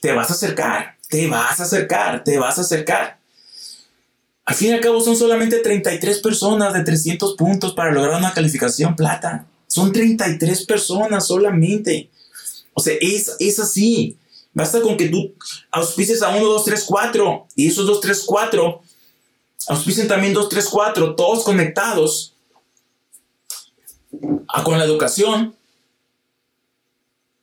te 0.00 0.12
vas 0.12 0.30
a 0.30 0.34
acercar, 0.34 0.96
te 1.08 1.26
vas 1.26 1.60
a 1.60 1.64
acercar, 1.64 2.24
te 2.24 2.38
vas 2.38 2.58
a 2.58 2.62
acercar. 2.62 3.18
Al 4.44 4.54
fin 4.54 4.68
y 4.68 4.72
al 4.72 4.80
cabo 4.80 5.02
son 5.02 5.14
solamente 5.14 5.58
33 5.58 6.20
personas 6.20 6.72
de 6.72 6.82
300 6.82 7.34
puntos 7.36 7.74
para 7.74 7.92
lograr 7.92 8.18
una 8.18 8.32
calificación 8.32 8.96
plata. 8.96 9.46
Son 9.66 9.92
33 9.92 10.64
personas 10.64 11.26
solamente. 11.26 12.08
O 12.72 12.80
sea, 12.80 12.94
es, 12.98 13.58
así. 13.58 14.16
Basta 14.58 14.82
con 14.82 14.96
que 14.96 15.08
tú 15.08 15.36
auspices 15.70 16.20
a 16.20 16.30
1, 16.30 16.44
2, 16.44 16.64
3, 16.64 16.84
4 16.84 17.46
y 17.54 17.68
esos 17.68 17.86
2, 17.86 18.00
3, 18.00 18.24
4 18.26 18.82
auspicen 19.68 20.08
también 20.08 20.34
2, 20.34 20.48
3, 20.48 20.68
4, 20.68 21.14
todos 21.14 21.44
conectados 21.44 22.34
a, 24.48 24.64
con 24.64 24.76
la 24.76 24.84
educación 24.84 25.54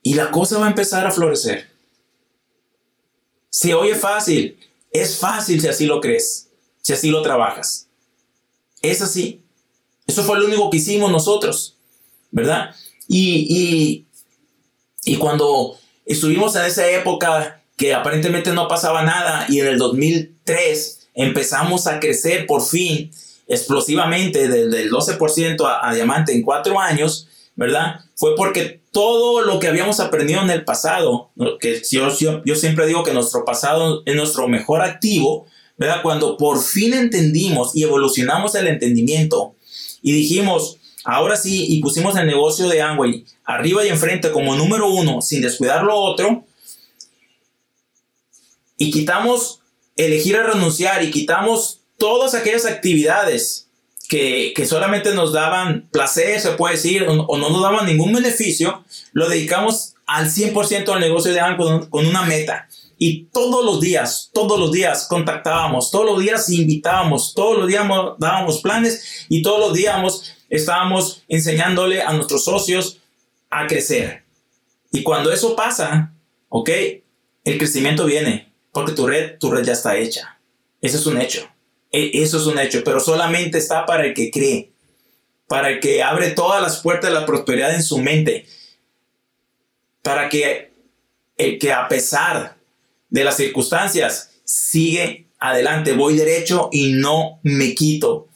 y 0.02 0.12
la 0.12 0.30
cosa 0.30 0.58
va 0.58 0.66
a 0.66 0.68
empezar 0.68 1.06
a 1.06 1.10
florecer. 1.10 1.70
Se 3.48 3.72
oye 3.72 3.94
fácil, 3.94 4.58
es 4.90 5.16
fácil 5.16 5.62
si 5.62 5.68
así 5.68 5.86
lo 5.86 6.02
crees, 6.02 6.50
si 6.82 6.92
así 6.92 7.08
lo 7.08 7.22
trabajas. 7.22 7.88
Es 8.82 9.00
así. 9.00 9.40
Eso 10.06 10.22
fue 10.22 10.38
lo 10.38 10.44
único 10.44 10.68
que 10.68 10.76
hicimos 10.76 11.10
nosotros, 11.10 11.78
¿verdad? 12.30 12.76
Y, 13.08 13.46
y, 13.48 14.06
y 15.10 15.16
cuando 15.16 15.78
estuvimos 16.06 16.56
en 16.56 16.64
esa 16.64 16.88
época 16.88 17.60
que 17.76 17.92
aparentemente 17.92 18.52
no 18.52 18.68
pasaba 18.68 19.02
nada 19.02 19.44
y 19.48 19.60
en 19.60 19.66
el 19.66 19.78
2003 19.78 21.08
empezamos 21.14 21.86
a 21.86 22.00
crecer 22.00 22.46
por 22.46 22.62
fin 22.64 23.10
explosivamente 23.48 24.48
desde 24.48 24.82
el 24.82 24.90
12% 24.90 25.78
a, 25.82 25.94
diamante 25.94 26.32
en 26.32 26.42
cuatro 26.42 26.80
años, 26.80 27.28
¿verdad? 27.54 28.00
Fue 28.14 28.34
porque 28.34 28.80
todo 28.92 29.42
lo 29.42 29.60
que 29.60 29.68
habíamos 29.68 30.00
aprendido 30.00 30.42
en 30.42 30.50
el 30.50 30.64
pasado, 30.64 31.30
que 31.60 31.82
yo, 31.90 32.08
yo, 32.16 32.42
yo 32.44 32.54
siempre 32.56 32.86
digo 32.86 33.04
que 33.04 33.12
nuestro 33.12 33.44
pasado 33.44 34.02
es 34.06 34.16
nuestro 34.16 34.48
mejor 34.48 34.82
activo, 34.82 35.46
¿verdad? 35.76 36.02
Cuando 36.02 36.36
por 36.36 36.62
fin 36.62 36.94
entendimos 36.94 37.76
y 37.76 37.82
evolucionamos 37.82 38.54
el 38.54 38.66
entendimiento 38.68 39.54
y 40.02 40.12
dijimos, 40.12 40.78
Ahora 41.06 41.36
sí, 41.36 41.66
y 41.68 41.80
pusimos 41.80 42.16
el 42.16 42.26
negocio 42.26 42.68
de 42.68 42.82
Amway 42.82 43.24
arriba 43.44 43.84
y 43.84 43.88
enfrente 43.88 44.32
como 44.32 44.56
número 44.56 44.88
uno, 44.88 45.22
sin 45.22 45.40
descuidar 45.40 45.84
lo 45.84 45.94
otro, 45.94 46.44
y 48.76 48.90
quitamos 48.90 49.60
elegir 49.94 50.36
a 50.36 50.42
renunciar 50.42 51.04
y 51.04 51.12
quitamos 51.12 51.80
todas 51.96 52.34
aquellas 52.34 52.66
actividades 52.66 53.68
que, 54.08 54.52
solamente 54.68 55.14
nos 55.14 55.32
daban 55.32 55.88
placer, 55.92 56.40
se 56.40 56.50
puede 56.52 56.74
decir, 56.74 57.06
o, 57.08 57.38
no 57.38 57.50
nos 57.50 57.62
daban 57.62 57.86
ningún 57.86 58.12
beneficio, 58.12 58.84
lo 59.12 59.28
dedicamos 59.28 59.94
al 60.06 60.26
100% 60.26 60.92
al 60.92 60.98
negocio 60.98 61.32
de 61.32 61.38
Amway 61.38 61.88
con 61.88 62.04
una 62.04 62.22
meta. 62.22 62.68
Y 62.98 63.24
todos 63.24 63.64
los 63.64 63.80
días, 63.80 64.30
todos 64.32 64.58
los 64.58 64.72
días 64.72 65.06
contactábamos, 65.08 65.90
todos 65.90 66.06
los 66.06 66.20
días 66.20 66.48
invitábamos, 66.48 67.34
todos 67.34 67.58
los 67.58 67.68
días 67.68 67.86
dábamos 68.18 68.60
planes 68.62 69.26
y 69.28 69.42
todos 69.42 69.60
los 69.60 69.74
días 69.74 70.34
estábamos 70.48 71.22
enseñándole 71.28 72.00
a 72.02 72.12
nuestros 72.12 72.44
socios 72.44 72.98
a 73.50 73.66
crecer. 73.66 74.24
Y 74.92 75.02
cuando 75.02 75.30
eso 75.30 75.54
pasa, 75.54 76.12
¿ok? 76.48 76.70
El 77.44 77.58
crecimiento 77.58 78.06
viene 78.06 78.50
porque 78.72 78.92
tu 78.92 79.06
red, 79.06 79.38
tu 79.38 79.50
red 79.50 79.64
ya 79.64 79.74
está 79.74 79.96
hecha. 79.96 80.38
Eso 80.80 80.96
es 80.96 81.06
un 81.06 81.20
hecho. 81.20 81.48
E, 81.92 82.22
eso 82.22 82.38
es 82.38 82.46
un 82.46 82.58
hecho, 82.58 82.82
pero 82.82 83.00
solamente 83.00 83.58
está 83.58 83.84
para 83.86 84.06
el 84.06 84.14
que 84.14 84.30
cree, 84.30 84.70
para 85.48 85.70
el 85.70 85.80
que 85.80 86.02
abre 86.02 86.30
todas 86.30 86.62
las 86.62 86.80
puertas 86.80 87.10
de 87.10 87.18
la 87.18 87.26
prosperidad 87.26 87.74
en 87.74 87.82
su 87.82 87.98
mente, 87.98 88.46
para 90.02 90.28
que 90.28 90.72
el 91.36 91.58
que 91.58 91.72
a 91.72 91.88
pesar 91.88 92.55
de 93.08 93.24
las 93.24 93.36
circunstancias, 93.36 94.30
sigue 94.44 95.28
adelante, 95.38 95.92
voy 95.92 96.16
derecho 96.16 96.68
y 96.72 96.92
no 96.92 97.40
me 97.42 97.74
quito, 97.74 98.28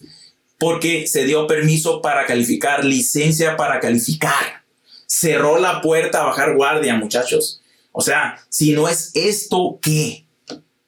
porque 0.58 1.06
se 1.06 1.24
dio 1.24 1.46
permiso 1.46 2.02
para 2.02 2.26
calificar, 2.26 2.84
licencia 2.84 3.56
para 3.56 3.80
calificar. 3.80 4.64
Cerró 5.06 5.58
la 5.58 5.80
puerta 5.80 6.20
a 6.20 6.26
bajar 6.26 6.54
guardia, 6.54 6.94
muchachos. 6.94 7.60
O 7.92 8.00
sea, 8.00 8.38
si 8.48 8.72
no 8.72 8.88
es 8.88 9.10
esto, 9.14 9.78
¿qué? 9.82 10.24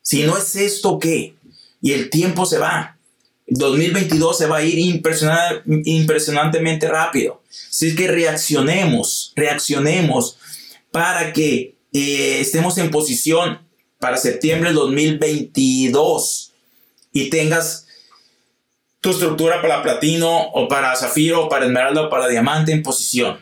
Si 0.03 0.23
no 0.25 0.37
es 0.37 0.55
esto, 0.55 0.99
¿qué? 0.99 1.35
Y 1.81 1.92
el 1.92 2.11
tiempo 2.11 2.47
se 2.47 2.59
va. 2.59 2.99
2022 3.49 4.38
se 4.38 4.47
va 4.47 4.59
a 4.59 4.64
ir 4.64 4.79
impresionantemente 5.85 6.88
rápido. 6.88 7.42
Así 7.68 7.95
que 7.95 8.09
reaccionemos, 8.09 9.33
reaccionemos 9.35 10.38
para 10.90 11.33
que 11.33 11.75
eh, 11.92 12.38
estemos 12.40 12.79
en 12.79 12.90
posición 12.90 13.61
para 14.02 14.16
septiembre 14.16 14.70
del 14.70 14.78
2022 14.78 16.52
y 17.12 17.30
tengas 17.30 17.86
tu 19.00 19.10
estructura 19.10 19.62
para 19.62 19.80
platino 19.80 20.48
o 20.48 20.66
para 20.66 20.96
zafiro 20.96 21.44
o 21.44 21.48
para 21.48 21.66
esmeralda 21.66 22.02
o 22.02 22.10
para 22.10 22.26
diamante 22.26 22.72
en 22.72 22.82
posición. 22.82 23.38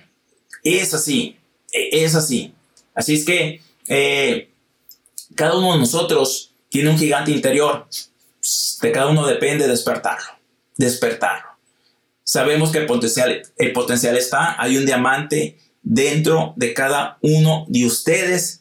Es 0.63 0.93
así, 0.93 1.39
e, 1.73 2.05
es 2.05 2.15
así. 2.15 2.53
Así 2.95 3.15
es 3.15 3.25
que 3.25 3.63
eh, 3.89 4.51
cada 5.35 5.57
uno 5.57 5.73
de 5.73 5.79
nosotros 5.79 6.53
tiene 6.69 6.91
un 6.91 6.99
gigante 6.99 7.31
interior. 7.31 7.89
De 8.83 8.93
cada 8.93 9.07
uno 9.07 9.27
depende 9.27 9.67
despertarlo, 9.67 10.29
despertarlo. 10.77 11.49
Sabemos 12.23 12.71
que 12.71 12.79
el 12.81 12.87
potencial, 12.87 13.43
el 13.57 13.73
potencial 13.73 14.15
está, 14.15 14.61
hay 14.61 14.77
un 14.77 14.85
diamante 14.85 15.59
dentro 15.83 16.53
de 16.57 16.75
cada 16.75 17.17
uno 17.23 17.65
de 17.67 17.87
ustedes 17.87 18.61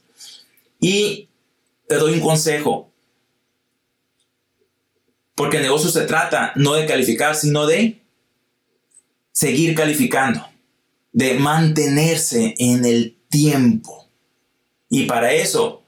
y 0.79 1.29
te 1.89 1.95
doy 1.95 2.13
un 2.13 2.21
consejo. 2.21 2.91
Porque 5.34 5.58
el 5.58 5.63
negocio 5.63 5.89
se 5.89 6.06
trata 6.06 6.54
no 6.56 6.75
de 6.75 6.86
calificar, 6.86 7.36
sino 7.36 7.65
de 7.65 7.99
seguir 9.32 9.73
calificando, 9.73 10.47
de 11.12 11.34
mantenerse 11.34 12.54
en 12.60 12.86
el 12.86 13.17
tiempo. 13.30 14.08
Y 14.88 15.06
para 15.06 15.34
eso 15.34 15.82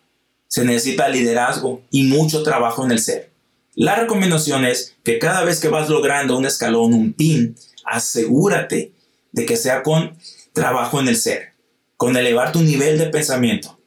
se 0.47 0.65
necesita 0.65 1.07
liderazgo 1.07 1.83
y 1.91 2.03
mucho 2.03 2.41
trabajo 2.41 2.83
en 2.83 2.91
el 2.91 2.99
ser. 2.99 3.31
La 3.75 3.95
recomendación 3.95 4.65
es 4.65 4.97
que 5.03 5.19
cada 5.19 5.43
vez 5.43 5.59
que 5.59 5.69
vas 5.69 5.87
logrando 5.87 6.35
un 6.35 6.45
escalón, 6.45 6.93
un 6.95 7.13
pin, 7.13 7.55
asegúrate 7.85 8.91
de 9.31 9.45
que 9.45 9.55
sea 9.55 9.83
con 9.83 10.17
trabajo 10.51 10.99
en 10.99 11.09
el 11.09 11.15
ser, 11.15 11.53
con 11.95 12.17
elevar 12.17 12.51
tu 12.51 12.61
nivel 12.61 12.97
de 12.97 13.05
pensamiento, 13.07 13.80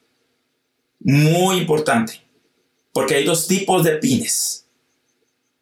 muy 1.05 1.59
importante, 1.59 2.21
porque 2.93 3.15
hay 3.15 3.25
dos 3.25 3.47
tipos 3.47 3.85
de 3.85 3.93
pines. 3.97 4.67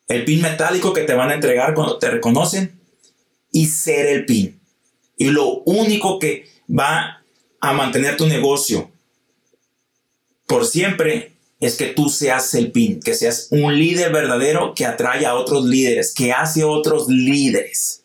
El 0.08 0.24
pin 0.24 0.40
metálico 0.40 0.92
que 0.92 1.02
te 1.02 1.14
van 1.14 1.30
a 1.30 1.34
entregar 1.34 1.74
cuando 1.74 1.98
te 1.98 2.10
reconocen 2.10 2.80
y 3.50 3.66
ser 3.66 4.06
el 4.06 4.24
pin. 4.24 4.60
Y 5.16 5.26
lo 5.26 5.62
único 5.64 6.18
que 6.18 6.46
va 6.68 7.22
a 7.60 7.72
mantener 7.72 8.16
tu 8.16 8.26
negocio 8.26 8.90
por 10.46 10.66
siempre 10.66 11.32
es 11.60 11.76
que 11.76 11.86
tú 11.86 12.08
seas 12.08 12.54
el 12.54 12.72
pin, 12.72 13.00
que 13.00 13.14
seas 13.14 13.48
un 13.50 13.76
líder 13.78 14.12
verdadero 14.12 14.74
que 14.74 14.84
atrae 14.84 15.26
a 15.26 15.34
otros 15.34 15.64
líderes, 15.64 16.12
que 16.14 16.32
hace 16.32 16.64
otros 16.64 17.08
líderes. 17.08 18.02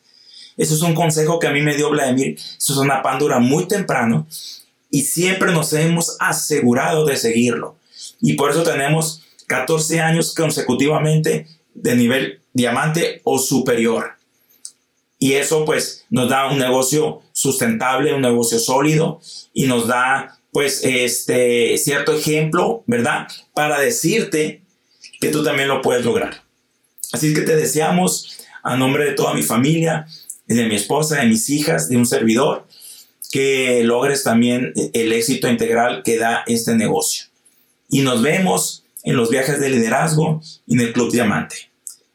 Eso 0.56 0.74
es 0.74 0.82
un 0.82 0.94
consejo 0.94 1.38
que 1.38 1.46
a 1.46 1.52
mí 1.52 1.62
me 1.62 1.76
dio 1.76 1.90
Vladimir. 1.90 2.38
Una 2.78 3.02
pándura 3.02 3.38
muy 3.38 3.66
temprano 3.68 4.26
y 4.90 5.02
siempre 5.02 5.52
nos 5.52 5.72
hemos 5.72 6.16
asegurado 6.20 7.04
de 7.04 7.16
seguirlo. 7.16 7.76
Y 8.20 8.34
por 8.34 8.50
eso 8.50 8.62
tenemos 8.62 9.22
14 9.46 10.00
años 10.00 10.34
consecutivamente 10.34 11.46
de 11.74 11.96
nivel 11.96 12.40
diamante 12.52 13.20
o 13.24 13.38
superior. 13.38 14.12
Y 15.18 15.32
eso 15.32 15.64
pues 15.64 16.04
nos 16.10 16.28
da 16.28 16.48
un 16.48 16.58
negocio 16.58 17.22
sustentable, 17.32 18.14
un 18.14 18.22
negocio 18.22 18.58
sólido 18.58 19.20
y 19.52 19.66
nos 19.66 19.88
da 19.88 20.38
pues 20.52 20.82
este 20.84 21.76
cierto 21.78 22.12
ejemplo, 22.12 22.84
¿verdad? 22.86 23.26
Para 23.54 23.80
decirte 23.80 24.62
que 25.20 25.28
tú 25.28 25.42
también 25.42 25.68
lo 25.68 25.82
puedes 25.82 26.04
lograr. 26.04 26.42
Así 27.12 27.34
que 27.34 27.42
te 27.42 27.56
deseamos 27.56 28.38
a 28.62 28.76
nombre 28.76 29.04
de 29.04 29.12
toda 29.12 29.34
mi 29.34 29.42
familia, 29.42 30.06
de 30.46 30.66
mi 30.66 30.76
esposa, 30.76 31.16
de 31.16 31.26
mis 31.26 31.48
hijas, 31.50 31.88
de 31.88 31.96
un 31.96 32.06
servidor, 32.06 32.66
que 33.30 33.82
logres 33.84 34.24
también 34.24 34.72
el 34.92 35.12
éxito 35.12 35.48
integral 35.48 36.02
que 36.02 36.18
da 36.18 36.44
este 36.46 36.74
negocio. 36.74 37.26
Y 37.90 38.00
nos 38.00 38.22
vemos 38.22 38.84
en 39.04 39.16
los 39.16 39.30
viajes 39.30 39.60
de 39.60 39.70
liderazgo 39.70 40.40
y 40.66 40.74
en 40.74 40.80
el 40.80 40.92
Club 40.92 41.10
Diamante. 41.10 41.70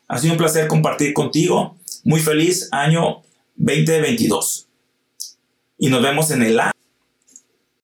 Ha 0.08 0.18
sido 0.18 0.34
un 0.34 0.38
placer 0.38 0.68
compartir 0.68 1.14
contigo. 1.14 1.76
Muy 2.04 2.20
feliz 2.20 2.68
año 2.72 3.22
2022. 3.56 4.68
Y 5.78 5.90
nos 5.90 6.02
vemos 6.02 6.32
en 6.32 6.44
el 6.44 6.60